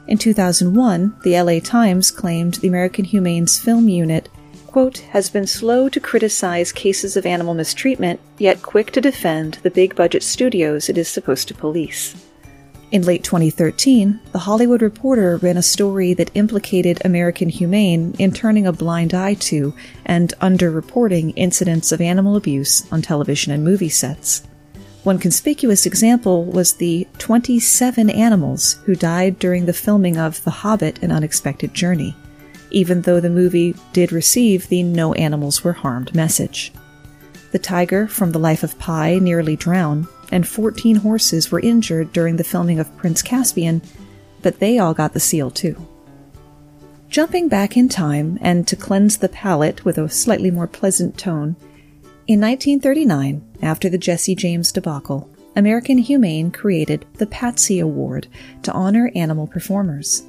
In 0.08 0.18
2001, 0.18 1.16
the 1.24 1.42
LA 1.42 1.60
Times 1.60 2.12
claimed 2.12 2.56
the 2.56 2.68
American 2.68 3.06
Humane's 3.06 3.60
film 3.60 3.90
unit 3.90 4.30
quote, 4.78 5.00
has 5.10 5.28
been 5.28 5.48
slow 5.48 5.90
to 5.90 6.00
criticize 6.00 6.72
cases 6.72 7.18
of 7.18 7.26
animal 7.26 7.56
mistreatment, 7.56 8.20
yet 8.38 8.62
quick 8.62 8.92
to 8.92 9.02
defend 9.02 9.56
the 9.64 9.72
big 9.72 9.96
budget 9.96 10.22
studios 10.22 10.88
it 10.88 11.00
is 11.00 11.08
supposed 11.08 11.48
to 11.48 11.56
police. 11.56 12.27
In 12.90 13.02
late 13.02 13.24
2013, 13.24 14.20
The 14.32 14.40
Hollywood 14.40 14.82
Reporter 14.82 15.38
ran 15.38 15.58
a 15.58 15.62
story 15.62 16.14
that 16.14 16.32
implicated 16.34 17.02
American 17.04 17.50
Humane 17.50 18.16
in 18.18 18.32
turning 18.32 18.66
a 18.66 18.72
blind 18.72 19.14
eye 19.14 19.34
to 19.36 19.74
and 20.06 20.34
underreporting 20.42 21.34
incidents 21.36 21.92
of 21.92 22.00
animal 22.00 22.36
abuse 22.38 22.90
on 22.92 23.02
television 23.02 23.52
and 23.52 23.64
movie 23.64 23.90
sets. 23.90 24.44
One 25.04 25.20
conspicuous 25.20 25.86
example 25.86 26.46
was 26.46 26.74
the 26.74 27.08
27 27.18 28.10
animals 28.10 28.80
who 28.86 28.96
died 28.96 29.40
during 29.40 29.66
the 29.66 29.74
filming 29.74 30.18
of 30.18 30.44
The 30.44 30.52
Hobbit 30.52 31.04
An 31.04 31.12
Unexpected 31.12 31.74
Journey 31.74 32.16
even 32.72 33.02
though 33.02 33.20
the 33.20 33.30
movie 33.30 33.76
did 33.94 34.12
receive 34.12 34.68
the 34.68 34.84
no 34.84 35.14
animals 35.14 35.64
were 35.64 35.74
harmed 35.74 36.14
message. 36.14 36.72
The 37.52 37.60
tiger 37.60 38.08
from 38.08 38.32
The 38.32 38.40
Life 38.40 38.64
of 38.64 38.78
Pi 38.78 39.20
nearly 39.20 39.56
drowned, 39.56 40.08
and 40.32 40.48
14 40.48 40.98
horses 40.98 41.52
were 41.52 41.60
injured 41.60 42.14
during 42.14 42.38
the 42.38 42.44
filming 42.44 42.80
of 42.80 42.96
Prince 42.98 43.22
Caspian, 43.22 43.82
but 44.42 44.60
they 44.60 44.80
all 44.80 44.94
got 44.94 45.14
the 45.14 45.20
seal 45.20 45.50
too. 45.50 45.76
Jumping 47.10 47.48
back 47.48 47.78
in 47.78 47.88
time 47.88 48.38
and 48.42 48.68
to 48.68 48.76
cleanse 48.76 49.18
the 49.18 49.30
palate 49.30 49.86
with 49.86 49.98
a 49.98 50.10
slightly 50.10 50.52
more 50.52 50.68
pleasant 50.68 51.18
tone, 51.18 51.56
in 52.28 52.42
1939, 52.42 53.42
after 53.62 53.88
the 53.88 53.98
Jesse 53.98 54.36
James 54.36 54.74
debacle, 54.74 55.30
American 55.56 55.98
Humane 55.98 56.52
created 56.52 57.06
the 57.14 57.26
Patsy 57.28 57.80
Award 57.80 58.28
to 58.64 58.74
honor 58.74 59.10
animal 59.16 59.48
performers. 59.48 60.24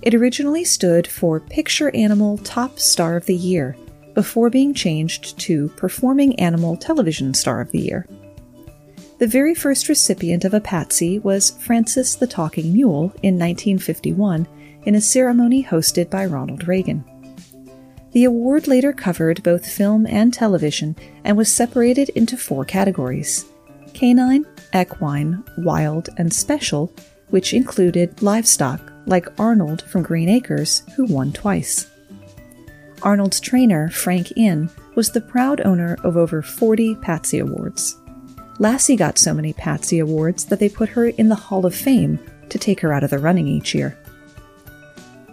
It 0.00 0.14
originally 0.14 0.64
stood 0.64 1.08
for 1.08 1.40
Picture 1.40 1.94
Animal 1.94 2.38
Top 2.38 2.78
Star 2.78 3.16
of 3.16 3.26
the 3.26 3.34
Year 3.34 3.76
before 4.14 4.48
being 4.48 4.72
changed 4.72 5.36
to 5.40 5.68
Performing 5.70 6.38
Animal 6.38 6.76
Television 6.76 7.34
Star 7.34 7.60
of 7.60 7.72
the 7.72 7.80
Year. 7.80 8.06
The 9.20 9.26
very 9.26 9.54
first 9.54 9.90
recipient 9.90 10.46
of 10.46 10.54
a 10.54 10.62
Patsy 10.62 11.18
was 11.18 11.50
Francis 11.50 12.14
the 12.14 12.26
Talking 12.26 12.72
Mule 12.72 13.12
in 13.22 13.38
1951 13.38 14.48
in 14.84 14.94
a 14.94 15.00
ceremony 15.02 15.62
hosted 15.62 16.08
by 16.08 16.24
Ronald 16.24 16.66
Reagan. 16.66 17.04
The 18.12 18.24
award 18.24 18.66
later 18.66 18.94
covered 18.94 19.42
both 19.42 19.70
film 19.70 20.06
and 20.06 20.32
television 20.32 20.96
and 21.22 21.36
was 21.36 21.52
separated 21.52 22.08
into 22.10 22.38
four 22.38 22.64
categories 22.64 23.44
canine, 23.92 24.46
equine, 24.74 25.44
wild, 25.58 26.08
and 26.16 26.32
special, 26.32 26.90
which 27.28 27.52
included 27.52 28.22
livestock, 28.22 28.80
like 29.04 29.38
Arnold 29.38 29.82
from 29.82 30.02
Green 30.02 30.30
Acres, 30.30 30.82
who 30.96 31.04
won 31.04 31.30
twice. 31.30 31.90
Arnold's 33.02 33.38
trainer, 33.38 33.90
Frank 33.90 34.32
Inn, 34.34 34.70
was 34.94 35.12
the 35.12 35.20
proud 35.20 35.60
owner 35.66 35.98
of 36.04 36.16
over 36.16 36.40
40 36.40 36.94
Patsy 36.96 37.38
Awards. 37.38 37.99
Lassie 38.60 38.94
got 38.94 39.16
so 39.16 39.32
many 39.32 39.54
Patsy 39.54 39.98
Awards 40.00 40.44
that 40.44 40.60
they 40.60 40.68
put 40.68 40.90
her 40.90 41.06
in 41.06 41.30
the 41.30 41.34
Hall 41.34 41.64
of 41.64 41.74
Fame 41.74 42.18
to 42.50 42.58
take 42.58 42.80
her 42.80 42.92
out 42.92 43.02
of 43.02 43.08
the 43.08 43.18
running 43.18 43.48
each 43.48 43.74
year. 43.74 43.96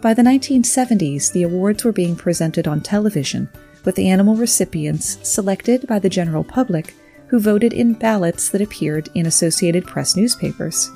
By 0.01 0.13
the 0.13 0.21
1970s, 0.21 1.33
the 1.33 1.43
awards 1.43 1.83
were 1.83 1.91
being 1.91 2.15
presented 2.15 2.69
on 2.69 2.79
television, 2.79 3.49
with 3.83 3.95
the 3.95 4.07
animal 4.07 4.37
recipients 4.37 5.19
selected 5.27 5.85
by 5.87 5.99
the 5.99 6.07
general 6.07 6.45
public 6.45 6.95
who 7.27 7.37
voted 7.37 7.73
in 7.73 7.95
ballots 7.95 8.47
that 8.49 8.61
appeared 8.61 9.09
in 9.13 9.25
Associated 9.25 9.85
Press 9.85 10.15
newspapers. 10.15 10.89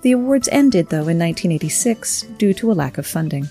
The 0.00 0.12
awards 0.12 0.48
ended, 0.50 0.88
though, 0.88 1.08
in 1.08 1.18
1986 1.18 2.22
due 2.38 2.54
to 2.54 2.72
a 2.72 2.74
lack 2.74 2.96
of 2.96 3.06
funding. 3.06 3.50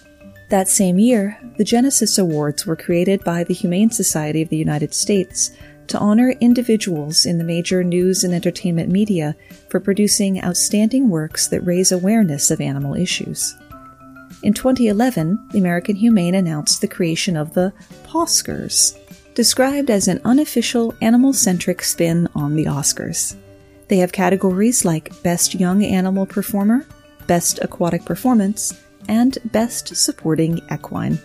That 0.49 0.67
same 0.67 0.97
year, 0.97 1.37
the 1.57 1.63
Genesis 1.63 2.17
Awards 2.17 2.65
were 2.65 2.75
created 2.75 3.23
by 3.23 3.43
the 3.43 3.53
Humane 3.53 3.91
Society 3.91 4.41
of 4.41 4.49
the 4.49 4.57
United 4.57 4.95
States 4.95 5.51
to 5.87 5.99
honor 5.99 6.31
individuals 6.39 7.25
in 7.25 7.37
the 7.37 7.43
major 7.43 7.83
news 7.83 8.23
and 8.23 8.33
entertainment 8.33 8.89
media 8.89 9.35
for 9.69 9.79
producing 9.79 10.43
outstanding 10.43 11.09
works 11.09 11.47
that 11.47 11.65
raise 11.65 11.91
awareness 11.91 12.51
of 12.51 12.61
animal 12.61 12.95
issues. 12.95 13.55
In 14.43 14.53
2011, 14.53 15.49
the 15.51 15.59
American 15.59 15.95
Humane 15.95 16.35
announced 16.35 16.81
the 16.81 16.87
creation 16.87 17.37
of 17.37 17.53
the 17.53 17.71
Pawscars, 18.03 18.97
described 19.35 19.89
as 19.89 20.07
an 20.07 20.21
unofficial 20.25 20.93
animal 21.01 21.33
centric 21.33 21.81
spin 21.81 22.27
on 22.35 22.55
the 22.55 22.65
Oscars. 22.65 23.35
They 23.87 23.97
have 23.97 24.11
categories 24.11 24.85
like 24.85 25.21
Best 25.23 25.55
Young 25.55 25.83
Animal 25.83 26.25
Performer, 26.25 26.85
Best 27.27 27.59
Aquatic 27.61 28.05
Performance, 28.05 28.83
and 29.07 29.37
Best 29.45 29.95
Supporting 29.95 30.61
Equine. 30.71 31.19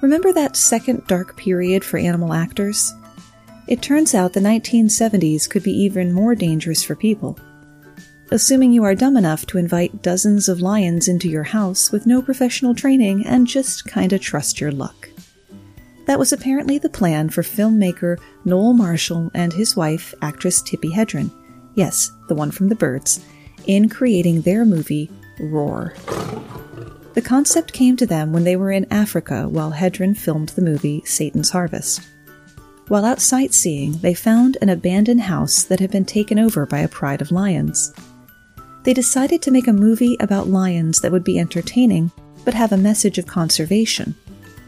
Remember 0.00 0.32
that 0.32 0.56
second 0.56 1.06
dark 1.06 1.36
period 1.36 1.84
for 1.84 1.98
animal 1.98 2.32
actors? 2.32 2.94
It 3.70 3.82
turns 3.82 4.16
out 4.16 4.32
the 4.32 4.40
1970s 4.40 5.48
could 5.48 5.62
be 5.62 5.70
even 5.70 6.12
more 6.12 6.34
dangerous 6.34 6.82
for 6.82 6.96
people. 6.96 7.38
Assuming 8.32 8.72
you 8.72 8.82
are 8.82 8.96
dumb 8.96 9.16
enough 9.16 9.46
to 9.46 9.58
invite 9.58 10.02
dozens 10.02 10.48
of 10.48 10.60
lions 10.60 11.06
into 11.06 11.28
your 11.28 11.44
house 11.44 11.92
with 11.92 12.04
no 12.04 12.20
professional 12.20 12.74
training 12.74 13.24
and 13.24 13.46
just 13.46 13.86
kinda 13.86 14.18
trust 14.18 14.60
your 14.60 14.72
luck. 14.72 15.08
That 16.06 16.18
was 16.18 16.32
apparently 16.32 16.78
the 16.78 16.88
plan 16.88 17.28
for 17.28 17.42
filmmaker 17.42 18.18
Noel 18.44 18.72
Marshall 18.72 19.30
and 19.34 19.52
his 19.52 19.76
wife, 19.76 20.14
actress 20.20 20.60
Tippi 20.62 20.92
Hedren. 20.92 21.30
Yes, 21.76 22.10
the 22.26 22.34
one 22.34 22.50
from 22.50 22.70
the 22.70 22.74
birds, 22.74 23.20
in 23.66 23.88
creating 23.88 24.40
their 24.40 24.64
movie, 24.64 25.12
Roar. 25.38 25.94
The 27.14 27.22
concept 27.22 27.72
came 27.72 27.96
to 27.98 28.06
them 28.06 28.32
when 28.32 28.42
they 28.42 28.56
were 28.56 28.72
in 28.72 28.86
Africa 28.90 29.48
while 29.48 29.70
Hedren 29.70 30.16
filmed 30.16 30.48
the 30.50 30.62
movie 30.62 31.02
Satan's 31.04 31.50
Harvest. 31.50 32.00
While 32.90 33.04
out 33.04 33.20
sightseeing, 33.20 33.98
they 33.98 34.14
found 34.14 34.58
an 34.60 34.68
abandoned 34.68 35.20
house 35.20 35.62
that 35.62 35.78
had 35.78 35.92
been 35.92 36.04
taken 36.04 36.40
over 36.40 36.66
by 36.66 36.80
a 36.80 36.88
pride 36.88 37.22
of 37.22 37.30
lions. 37.30 37.94
They 38.82 38.92
decided 38.92 39.40
to 39.42 39.52
make 39.52 39.68
a 39.68 39.72
movie 39.72 40.16
about 40.18 40.48
lions 40.48 41.00
that 41.00 41.12
would 41.12 41.22
be 41.22 41.38
entertaining 41.38 42.10
but 42.44 42.54
have 42.54 42.72
a 42.72 42.76
message 42.76 43.16
of 43.16 43.28
conservation, 43.28 44.16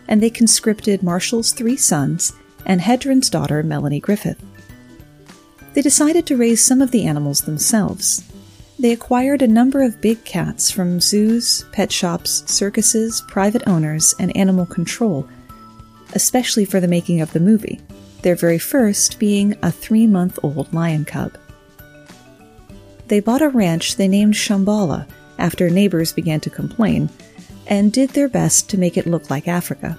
and 0.06 0.22
they 0.22 0.30
conscripted 0.30 1.02
Marshall's 1.02 1.50
three 1.50 1.76
sons 1.76 2.32
and 2.64 2.80
Hedren's 2.80 3.28
daughter, 3.28 3.60
Melanie 3.64 3.98
Griffith. 3.98 4.40
They 5.74 5.82
decided 5.82 6.24
to 6.26 6.36
raise 6.36 6.64
some 6.64 6.80
of 6.80 6.92
the 6.92 7.04
animals 7.04 7.40
themselves. 7.40 8.22
They 8.78 8.92
acquired 8.92 9.42
a 9.42 9.48
number 9.48 9.82
of 9.82 10.00
big 10.00 10.24
cats 10.24 10.70
from 10.70 11.00
zoos, 11.00 11.64
pet 11.72 11.90
shops, 11.90 12.44
circuses, 12.46 13.20
private 13.22 13.66
owners, 13.66 14.14
and 14.20 14.36
animal 14.36 14.64
control, 14.64 15.28
especially 16.12 16.64
for 16.64 16.78
the 16.78 16.86
making 16.86 17.20
of 17.20 17.32
the 17.32 17.40
movie 17.40 17.80
their 18.22 18.36
very 18.36 18.58
first 18.58 19.18
being 19.18 19.56
a 19.62 19.70
three 19.70 20.06
month 20.06 20.38
old 20.42 20.72
lion 20.72 21.04
cub. 21.04 21.36
They 23.08 23.20
bought 23.20 23.42
a 23.42 23.48
ranch 23.48 23.96
they 23.96 24.08
named 24.08 24.34
Shambhala 24.34 25.06
after 25.38 25.68
neighbors 25.68 26.12
began 26.12 26.40
to 26.40 26.50
complain, 26.50 27.10
and 27.66 27.92
did 27.92 28.10
their 28.10 28.28
best 28.28 28.70
to 28.70 28.78
make 28.78 28.96
it 28.96 29.06
look 29.06 29.28
like 29.30 29.48
Africa. 29.48 29.98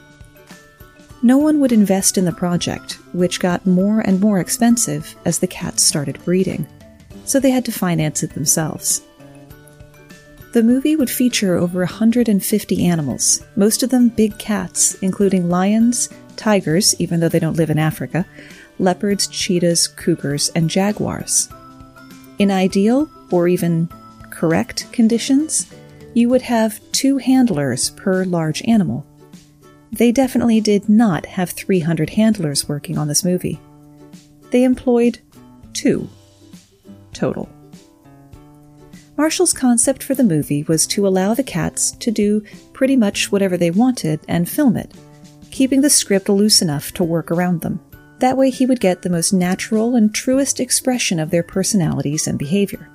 No 1.21 1.37
one 1.37 1.59
would 1.59 1.71
invest 1.71 2.17
in 2.17 2.25
the 2.25 2.31
project, 2.31 2.97
which 3.13 3.39
got 3.39 3.65
more 3.65 4.01
and 4.01 4.19
more 4.19 4.39
expensive 4.39 5.15
as 5.25 5.39
the 5.39 5.47
cats 5.47 5.81
started 5.81 6.23
breeding, 6.25 6.67
so 7.25 7.39
they 7.39 7.51
had 7.51 7.65
to 7.65 7.71
finance 7.71 8.23
it 8.23 8.33
themselves. 8.33 9.01
The 10.53 10.63
movie 10.63 10.95
would 10.95 11.09
feature 11.09 11.55
over 11.55 11.79
150 11.79 12.85
animals, 12.85 13.43
most 13.55 13.83
of 13.83 13.89
them 13.89 14.09
big 14.09 14.37
cats, 14.37 14.95
including 14.95 15.49
lions, 15.49 16.09
tigers, 16.37 16.95
even 16.99 17.19
though 17.19 17.29
they 17.29 17.39
don't 17.39 17.57
live 17.57 17.69
in 17.69 17.79
Africa, 17.79 18.25
leopards, 18.79 19.27
cheetahs, 19.27 19.87
cougars, 19.87 20.49
and 20.55 20.69
jaguars. 20.69 21.49
In 22.39 22.51
ideal, 22.51 23.09
or 23.31 23.47
even 23.47 23.89
correct 24.29 24.91
conditions, 24.91 25.71
you 26.13 26.29
would 26.29 26.41
have 26.43 26.79
two 26.91 27.17
handlers 27.17 27.89
per 27.91 28.25
large 28.25 28.61
animal. 28.63 29.05
They 29.91 30.11
definitely 30.11 30.59
did 30.61 30.89
not 30.89 31.25
have 31.25 31.51
300 31.51 32.11
handlers 32.11 32.67
working 32.67 32.97
on 32.97 33.07
this 33.07 33.23
movie. 33.23 33.59
They 34.51 34.63
employed 34.63 35.19
two 35.73 36.09
total. 37.13 37.49
Marshall's 39.17 39.53
concept 39.53 40.01
for 40.01 40.15
the 40.15 40.23
movie 40.23 40.63
was 40.63 40.87
to 40.87 41.07
allow 41.07 41.33
the 41.33 41.43
cats 41.43 41.91
to 41.91 42.09
do 42.09 42.43
pretty 42.73 42.95
much 42.95 43.31
whatever 43.31 43.57
they 43.57 43.69
wanted 43.69 44.19
and 44.27 44.49
film 44.49 44.75
it, 44.75 44.91
keeping 45.53 45.81
the 45.81 45.89
script 45.89 46.29
loose 46.29 46.63
enough 46.63 46.91
to 46.93 47.03
work 47.03 47.29
around 47.29 47.61
them. 47.61 47.79
That 48.17 48.37
way, 48.37 48.49
he 48.49 48.65
would 48.65 48.79
get 48.79 49.03
the 49.03 49.09
most 49.09 49.33
natural 49.33 49.95
and 49.95 50.13
truest 50.13 50.59
expression 50.59 51.19
of 51.19 51.29
their 51.29 51.43
personalities 51.43 52.25
and 52.25 52.39
behavior. 52.39 52.89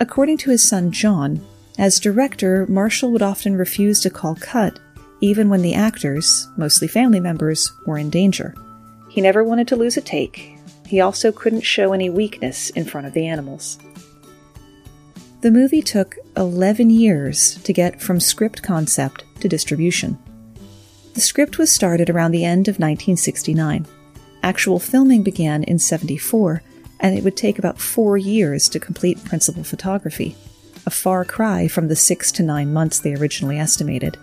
According 0.00 0.38
to 0.38 0.50
his 0.50 0.66
son 0.66 0.90
John, 0.90 1.44
as 1.78 2.00
director, 2.00 2.66
Marshall 2.66 3.12
would 3.12 3.20
often 3.20 3.56
refuse 3.56 4.00
to 4.00 4.10
call 4.10 4.36
cut, 4.36 4.78
even 5.20 5.50
when 5.50 5.60
the 5.60 5.74
actors, 5.74 6.48
mostly 6.56 6.88
family 6.88 7.20
members, 7.20 7.70
were 7.84 7.98
in 7.98 8.08
danger. 8.08 8.54
He 9.10 9.20
never 9.20 9.44
wanted 9.44 9.68
to 9.68 9.76
lose 9.76 9.98
a 9.98 10.00
take. 10.00 10.56
He 10.86 11.02
also 11.02 11.30
couldn't 11.30 11.60
show 11.60 11.92
any 11.92 12.08
weakness 12.08 12.70
in 12.70 12.86
front 12.86 13.06
of 13.06 13.12
the 13.12 13.26
animals. 13.26 13.78
The 15.42 15.50
movie 15.50 15.82
took 15.82 16.16
11 16.38 16.88
years 16.88 17.56
to 17.64 17.72
get 17.74 18.00
from 18.00 18.18
script 18.18 18.62
concept 18.62 19.24
to 19.40 19.48
distribution. 19.48 20.18
The 21.16 21.22
script 21.22 21.56
was 21.56 21.72
started 21.72 22.10
around 22.10 22.32
the 22.32 22.44
end 22.44 22.68
of 22.68 22.74
1969. 22.74 23.86
Actual 24.42 24.78
filming 24.78 25.22
began 25.22 25.64
in 25.64 25.78
74, 25.78 26.62
and 27.00 27.16
it 27.16 27.24
would 27.24 27.38
take 27.38 27.58
about 27.58 27.80
four 27.80 28.18
years 28.18 28.68
to 28.68 28.78
complete 28.78 29.24
principal 29.24 29.64
photography, 29.64 30.36
a 30.84 30.90
far 30.90 31.24
cry 31.24 31.68
from 31.68 31.88
the 31.88 31.96
six 31.96 32.30
to 32.32 32.42
nine 32.42 32.70
months 32.70 32.98
they 33.00 33.14
originally 33.14 33.58
estimated. 33.58 34.18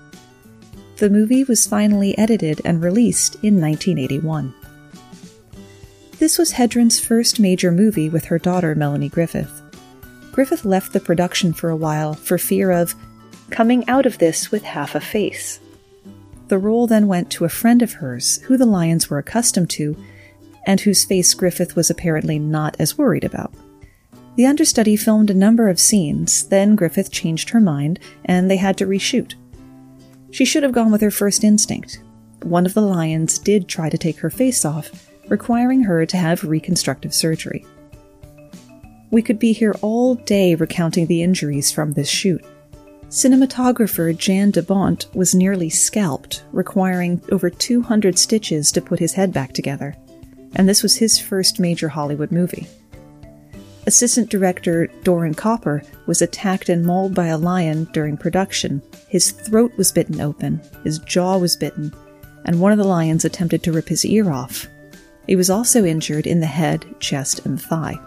The 0.97 1.09
movie 1.09 1.43
was 1.43 1.65
finally 1.65 2.15
edited 2.15 2.61
and 2.63 2.83
released 2.83 3.37
in 3.41 3.59
1981. 3.59 4.53
This 6.19 6.37
was 6.37 6.53
Hedren's 6.53 6.99
first 6.99 7.39
major 7.39 7.71
movie 7.71 8.07
with 8.07 8.25
her 8.25 8.37
daughter 8.37 8.75
Melanie 8.75 9.09
Griffith. 9.09 9.63
Griffith 10.31 10.63
left 10.63 10.93
the 10.93 10.99
production 10.99 11.53
for 11.53 11.71
a 11.71 11.75
while 11.75 12.13
for 12.13 12.37
fear 12.37 12.69
of 12.69 12.93
coming 13.49 13.83
out 13.89 14.05
of 14.05 14.19
this 14.19 14.51
with 14.51 14.61
half 14.61 14.93
a 14.93 15.01
face. 15.01 15.59
The 16.53 16.59
role 16.59 16.85
then 16.85 17.07
went 17.07 17.31
to 17.31 17.45
a 17.45 17.49
friend 17.49 17.81
of 17.81 17.93
hers, 17.93 18.39
who 18.43 18.57
the 18.57 18.67
Lions 18.67 19.09
were 19.09 19.17
accustomed 19.17 19.71
to, 19.71 19.97
and 20.67 20.79
whose 20.79 21.03
face 21.03 21.33
Griffith 21.33 21.75
was 21.75 21.89
apparently 21.89 22.37
not 22.37 22.75
as 22.77 22.95
worried 22.95 23.23
about. 23.23 23.51
The 24.35 24.45
understudy 24.45 24.95
filmed 24.95 25.31
a 25.31 25.33
number 25.33 25.67
of 25.67 25.79
scenes, 25.79 26.47
then 26.49 26.75
Griffith 26.75 27.09
changed 27.09 27.49
her 27.49 27.59
mind, 27.59 27.99
and 28.25 28.51
they 28.51 28.57
had 28.57 28.77
to 28.77 28.85
reshoot. 28.85 29.33
She 30.29 30.45
should 30.45 30.61
have 30.61 30.73
gone 30.73 30.91
with 30.91 31.01
her 31.01 31.09
first 31.09 31.43
instinct. 31.43 32.03
One 32.43 32.67
of 32.67 32.75
the 32.75 32.81
lions 32.81 33.39
did 33.39 33.67
try 33.67 33.89
to 33.89 33.97
take 33.97 34.19
her 34.19 34.29
face 34.29 34.63
off, 34.63 35.09
requiring 35.29 35.81
her 35.81 36.05
to 36.05 36.17
have 36.17 36.43
reconstructive 36.43 37.15
surgery. 37.15 37.65
We 39.09 39.23
could 39.23 39.39
be 39.39 39.53
here 39.53 39.73
all 39.81 40.13
day 40.13 40.53
recounting 40.53 41.07
the 41.07 41.23
injuries 41.23 41.71
from 41.71 41.93
this 41.93 42.09
shoot. 42.09 42.45
Cinematographer 43.13 44.17
Jan 44.17 44.49
de 44.49 44.63
Bont 44.63 45.05
was 45.13 45.35
nearly 45.35 45.69
scalped, 45.69 46.43
requiring 46.51 47.21
over 47.31 47.47
200 47.47 48.17
stitches 48.17 48.71
to 48.71 48.81
put 48.81 48.97
his 48.97 49.13
head 49.13 49.31
back 49.31 49.53
together, 49.53 49.95
and 50.55 50.67
this 50.67 50.81
was 50.81 50.95
his 50.95 51.19
first 51.19 51.59
major 51.59 51.89
Hollywood 51.89 52.31
movie. 52.31 52.67
Assistant 53.85 54.31
director 54.31 54.89
Doron 55.03 55.35
Kauper 55.35 55.85
was 56.07 56.23
attacked 56.23 56.69
and 56.69 56.83
mauled 56.83 57.13
by 57.13 57.27
a 57.27 57.37
lion 57.37 57.87
during 57.93 58.17
production. 58.17 58.81
His 59.09 59.29
throat 59.29 59.73
was 59.77 59.91
bitten 59.91 60.19
open, 60.19 60.59
his 60.83 60.97
jaw 60.97 61.37
was 61.37 61.55
bitten, 61.55 61.93
and 62.45 62.59
one 62.59 62.71
of 62.71 62.79
the 62.79 62.83
lions 62.83 63.23
attempted 63.23 63.61
to 63.61 63.71
rip 63.71 63.89
his 63.89 64.03
ear 64.03 64.31
off. 64.31 64.65
He 65.27 65.35
was 65.35 65.51
also 65.51 65.85
injured 65.85 66.25
in 66.25 66.39
the 66.39 66.47
head, 66.47 66.83
chest, 66.99 67.45
and 67.45 67.61
thigh. 67.61 67.99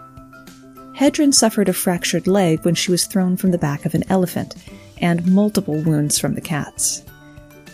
Hedren 0.97 1.33
suffered 1.33 1.69
a 1.69 1.73
fractured 1.73 2.27
leg 2.27 2.65
when 2.65 2.75
she 2.75 2.91
was 2.91 3.05
thrown 3.05 3.37
from 3.37 3.51
the 3.51 3.57
back 3.57 3.85
of 3.85 3.95
an 3.95 4.03
elephant, 4.09 4.55
and 4.99 5.25
multiple 5.25 5.79
wounds 5.81 6.17
from 6.19 6.33
the 6.35 6.41
cats. 6.41 7.03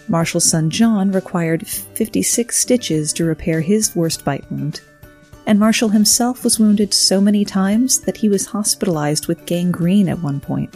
Marshall's 0.08 0.50
son 0.50 0.70
John 0.70 1.12
required 1.12 1.68
56 1.68 2.56
stitches 2.56 3.14
to 3.14 3.26
repair 3.26 3.62
his 3.62 3.96
worst 3.96 4.26
bite 4.26 4.50
wound. 4.52 4.82
and 5.46 5.60
Marshall 5.60 5.90
himself 5.90 6.44
was 6.44 6.60
wounded 6.60 6.94
so 6.94 7.20
many 7.20 7.44
times 7.44 8.00
that 8.02 8.18
he 8.18 8.30
was 8.30 8.46
hospitalized 8.46 9.28
with 9.28 9.46
gangrene 9.46 10.08
at 10.08 10.20
one 10.20 10.40
point. 10.40 10.74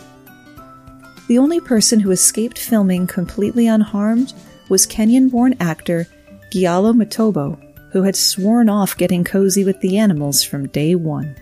The 1.27 1.37
only 1.37 1.59
person 1.59 1.99
who 1.99 2.11
escaped 2.11 2.59
filming 2.59 3.07
completely 3.07 3.67
unharmed 3.67 4.33
was 4.69 4.87
Kenyan 4.87 5.29
born 5.29 5.55
actor 5.59 6.07
Kyalo 6.51 6.93
Mativo, 6.93 7.57
who 7.91 8.03
had 8.03 8.15
sworn 8.15 8.69
off 8.69 8.97
getting 8.97 9.23
cozy 9.23 9.63
with 9.63 9.79
the 9.81 9.97
animals 9.97 10.43
from 10.43 10.67
day 10.67 10.95
one. 10.95 11.35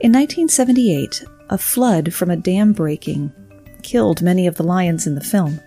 In 0.00 0.12
1978, 0.12 1.24
a 1.50 1.58
flood 1.58 2.12
from 2.12 2.30
a 2.30 2.36
dam 2.36 2.72
breaking 2.72 3.32
killed 3.86 4.20
many 4.20 4.48
of 4.48 4.56
the 4.56 4.64
lions 4.64 5.06
in 5.06 5.14
the 5.14 5.20
film, 5.20 5.60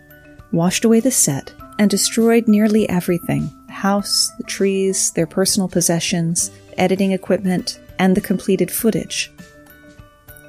washed 0.52 0.84
away 0.84 1.00
the 1.00 1.10
set, 1.10 1.54
and 1.80 1.90
destroyed 1.90 2.48
nearly 2.50 2.88
everything 2.90 3.50
the 3.68 3.74
house, 3.74 4.30
the 4.38 4.44
trees, 4.44 5.12
their 5.14 5.26
personal 5.26 5.70
possessions, 5.70 6.52
editing 6.78 7.14
equipment, 7.14 7.80
and 7.98 8.16
the 8.16 8.22
completed 8.22 8.70
footage. 8.70 9.32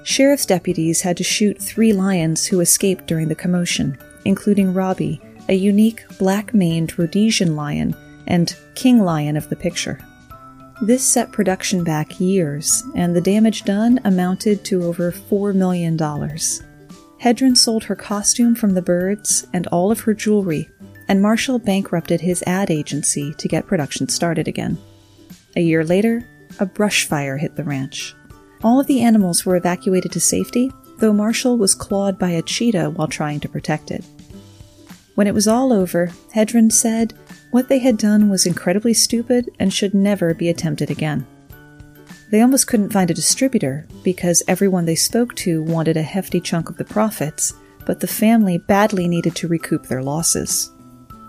Sheriff's 0.02 0.46
deputies 0.46 1.02
had 1.02 1.16
to 1.18 1.22
shoot 1.22 1.62
three 1.62 1.92
lions 1.92 2.44
who 2.44 2.58
escaped 2.58 3.06
during 3.06 3.28
the 3.28 3.34
commotion, 3.36 3.96
including 4.24 4.74
Robbie, 4.74 5.20
a 5.48 5.54
unique 5.54 6.02
black 6.18 6.52
maned 6.52 6.98
Rhodesian 6.98 7.54
lion 7.54 7.94
and 8.26 8.56
king 8.74 9.04
lion 9.04 9.36
of 9.36 9.48
the 9.48 9.56
picture. 9.56 10.00
This 10.82 11.04
set 11.04 11.30
production 11.30 11.84
back 11.84 12.18
years, 12.18 12.82
and 12.96 13.14
the 13.14 13.20
damage 13.20 13.62
done 13.62 14.00
amounted 14.04 14.64
to 14.64 14.82
over 14.82 15.12
$4 15.12 15.54
million. 15.54 15.96
Hedren 17.20 17.56
sold 17.56 17.84
her 17.84 17.94
costume 17.94 18.54
from 18.54 18.72
the 18.72 18.82
birds 18.82 19.46
and 19.52 19.66
all 19.66 19.92
of 19.92 20.00
her 20.00 20.14
jewelry, 20.14 20.70
and 21.06 21.20
Marshall 21.20 21.58
bankrupted 21.58 22.22
his 22.22 22.42
ad 22.46 22.70
agency 22.70 23.34
to 23.34 23.48
get 23.48 23.66
production 23.66 24.08
started 24.08 24.48
again. 24.48 24.78
A 25.54 25.60
year 25.60 25.84
later, 25.84 26.26
a 26.58 26.66
brush 26.66 27.06
fire 27.06 27.36
hit 27.36 27.56
the 27.56 27.64
ranch. 27.64 28.14
All 28.64 28.80
of 28.80 28.86
the 28.86 29.02
animals 29.02 29.44
were 29.44 29.56
evacuated 29.56 30.12
to 30.12 30.20
safety, 30.20 30.70
though 30.98 31.12
Marshall 31.12 31.58
was 31.58 31.74
clawed 31.74 32.18
by 32.18 32.30
a 32.30 32.42
cheetah 32.42 32.90
while 32.90 33.08
trying 33.08 33.40
to 33.40 33.48
protect 33.48 33.90
it. 33.90 34.04
When 35.14 35.26
it 35.26 35.34
was 35.34 35.48
all 35.48 35.72
over, 35.72 36.10
Hedren 36.34 36.72
said 36.72 37.12
what 37.50 37.68
they 37.68 37.80
had 37.80 37.98
done 37.98 38.30
was 38.30 38.46
incredibly 38.46 38.94
stupid 38.94 39.50
and 39.58 39.72
should 39.72 39.92
never 39.92 40.32
be 40.32 40.48
attempted 40.48 40.90
again. 40.90 41.26
They 42.30 42.40
almost 42.42 42.68
couldn't 42.68 42.92
find 42.92 43.10
a 43.10 43.14
distributor 43.14 43.86
because 44.04 44.42
everyone 44.46 44.84
they 44.84 44.94
spoke 44.94 45.34
to 45.36 45.62
wanted 45.62 45.96
a 45.96 46.02
hefty 46.02 46.40
chunk 46.40 46.70
of 46.70 46.76
the 46.76 46.84
profits, 46.84 47.54
but 47.84 47.98
the 47.98 48.06
family 48.06 48.58
badly 48.58 49.08
needed 49.08 49.34
to 49.36 49.48
recoup 49.48 49.86
their 49.86 50.02
losses. 50.02 50.70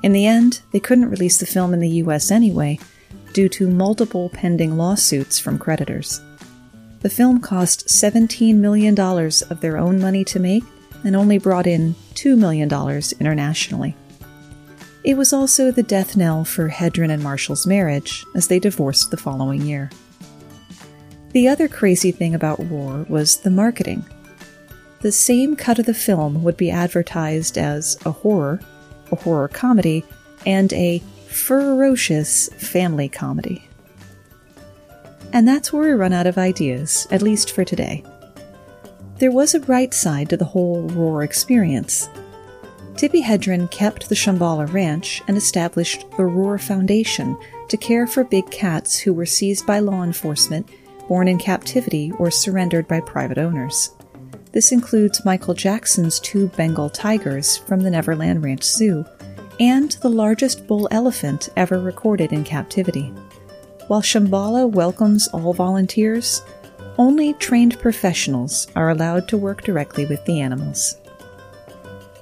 In 0.03 0.13
the 0.13 0.27
end, 0.27 0.61
they 0.71 0.79
couldn't 0.79 1.09
release 1.09 1.39
the 1.39 1.45
film 1.47 1.73
in 1.73 1.79
the 1.79 1.89
US 2.03 2.29
anyway, 2.29 2.79
due 3.33 3.49
to 3.49 3.67
multiple 3.67 4.29
pending 4.29 4.77
lawsuits 4.77 5.39
from 5.39 5.57
creditors. 5.57 6.21
The 6.99 7.09
film 7.09 7.39
cost 7.39 7.87
$17 7.87 8.55
million 8.57 8.99
of 8.99 9.61
their 9.61 9.77
own 9.77 9.99
money 9.99 10.23
to 10.25 10.39
make 10.39 10.63
and 11.03 11.15
only 11.15 11.39
brought 11.39 11.65
in 11.65 11.95
$2 12.13 12.37
million 12.37 12.69
internationally. 13.19 13.95
It 15.03 15.17
was 15.17 15.33
also 15.33 15.71
the 15.71 15.81
death 15.81 16.15
knell 16.15 16.45
for 16.45 16.69
Hedren 16.69 17.09
and 17.09 17.23
Marshall's 17.23 17.65
marriage, 17.65 18.23
as 18.35 18.47
they 18.47 18.59
divorced 18.59 19.09
the 19.09 19.17
following 19.17 19.63
year. 19.63 19.89
The 21.33 21.47
other 21.47 21.69
crazy 21.69 22.11
thing 22.11 22.35
about 22.35 22.59
Roar 22.69 23.05
was 23.07 23.37
the 23.37 23.49
marketing. 23.49 24.05
The 24.99 25.13
same 25.13 25.55
cut 25.55 25.79
of 25.79 25.85
the 25.85 25.93
film 25.93 26.43
would 26.43 26.57
be 26.57 26.69
advertised 26.69 27.57
as 27.57 27.97
a 28.05 28.11
horror, 28.11 28.59
a 29.11 29.15
horror 29.15 29.47
comedy, 29.47 30.03
and 30.45 30.71
a 30.73 31.01
ferocious 31.27 32.49
family 32.49 33.07
comedy. 33.07 33.67
And 35.31 35.47
that's 35.47 35.71
where 35.71 35.83
we 35.83 35.91
run 35.91 36.11
out 36.11 36.27
of 36.27 36.37
ideas, 36.37 37.07
at 37.11 37.21
least 37.21 37.51
for 37.51 37.63
today. 37.63 38.03
There 39.19 39.31
was 39.31 39.55
a 39.55 39.59
bright 39.59 39.93
side 39.93 40.29
to 40.31 40.37
the 40.37 40.45
whole 40.45 40.81
Roar 40.89 41.23
experience. 41.23 42.09
Tippi 42.95 43.23
Hedren 43.23 43.71
kept 43.71 44.09
the 44.09 44.15
Shambala 44.15 44.71
Ranch 44.71 45.21
and 45.27 45.37
established 45.37 46.05
the 46.17 46.25
Roar 46.25 46.57
Foundation 46.57 47.37
to 47.69 47.77
care 47.77 48.05
for 48.05 48.25
big 48.25 48.51
cats 48.51 48.99
who 48.99 49.13
were 49.13 49.25
seized 49.25 49.65
by 49.65 49.79
law 49.79 50.03
enforcement 50.03 50.69
born 51.01 51.27
in 51.27 51.37
captivity 51.37 52.11
or 52.19 52.31
surrendered 52.31 52.87
by 52.87 52.99
private 53.01 53.37
owners. 53.37 53.95
This 54.51 54.71
includes 54.71 55.23
Michael 55.23 55.53
Jackson's 55.53 56.19
two 56.19 56.47
Bengal 56.49 56.89
tigers 56.89 57.57
from 57.57 57.79
the 57.79 57.91
Neverland 57.91 58.43
Ranch 58.43 58.63
Zoo 58.63 59.05
and 59.59 59.91
the 60.01 60.09
largest 60.09 60.67
bull 60.67 60.87
elephant 60.91 61.49
ever 61.55 61.79
recorded 61.79 62.33
in 62.33 62.43
captivity. 62.43 63.13
While 63.87 64.01
Shambala 64.01 64.69
welcomes 64.69 65.27
all 65.29 65.53
volunteers, 65.53 66.41
only 66.97 67.33
trained 67.33 67.79
professionals 67.79 68.67
are 68.75 68.89
allowed 68.89 69.27
to 69.29 69.37
work 69.37 69.63
directly 69.63 70.05
with 70.05 70.23
the 70.25 70.41
animals. 70.41 70.97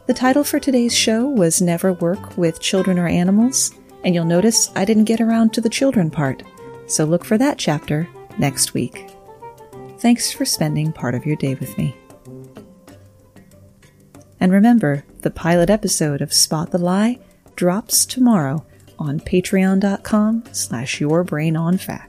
The 0.06 0.14
title 0.14 0.44
for 0.44 0.60
today's 0.60 0.96
show 0.96 1.28
was 1.28 1.62
Never 1.62 1.94
Work 1.94 2.38
with 2.38 2.60
Children 2.60 3.00
or 3.00 3.08
Animals, 3.08 3.74
and 4.04 4.14
you'll 4.14 4.26
notice 4.26 4.72
I 4.76 4.86
didn't 4.86 5.06
get 5.06 5.22
around 5.22 5.54
to 5.54 5.62
the 5.62 5.70
children 5.70 6.10
part, 6.12 6.44
so 6.88 7.06
look 7.06 7.26
for 7.26 7.38
that 7.38 7.58
chapter 7.58 8.08
next 8.40 8.74
week. 8.74 9.10
Thanks 10.00 10.32
for 10.32 10.46
spending 10.46 10.92
part 10.92 11.14
of 11.14 11.26
your 11.26 11.36
day 11.36 11.56
with 11.56 11.78
me. 11.78 11.96
And 14.40 14.52
remember, 14.52 15.04
the 15.22 15.32
pilot 15.32 15.70
episode 15.70 16.22
of 16.22 16.34
Spot 16.34 16.72
the 16.72 16.78
Lie 16.78 17.20
drops 17.56 18.06
tomorrow 18.06 18.66
on 18.98 19.20
patreon.com 19.20 20.46
slash 20.52 21.00
yourbrainonfacts. 21.00 22.09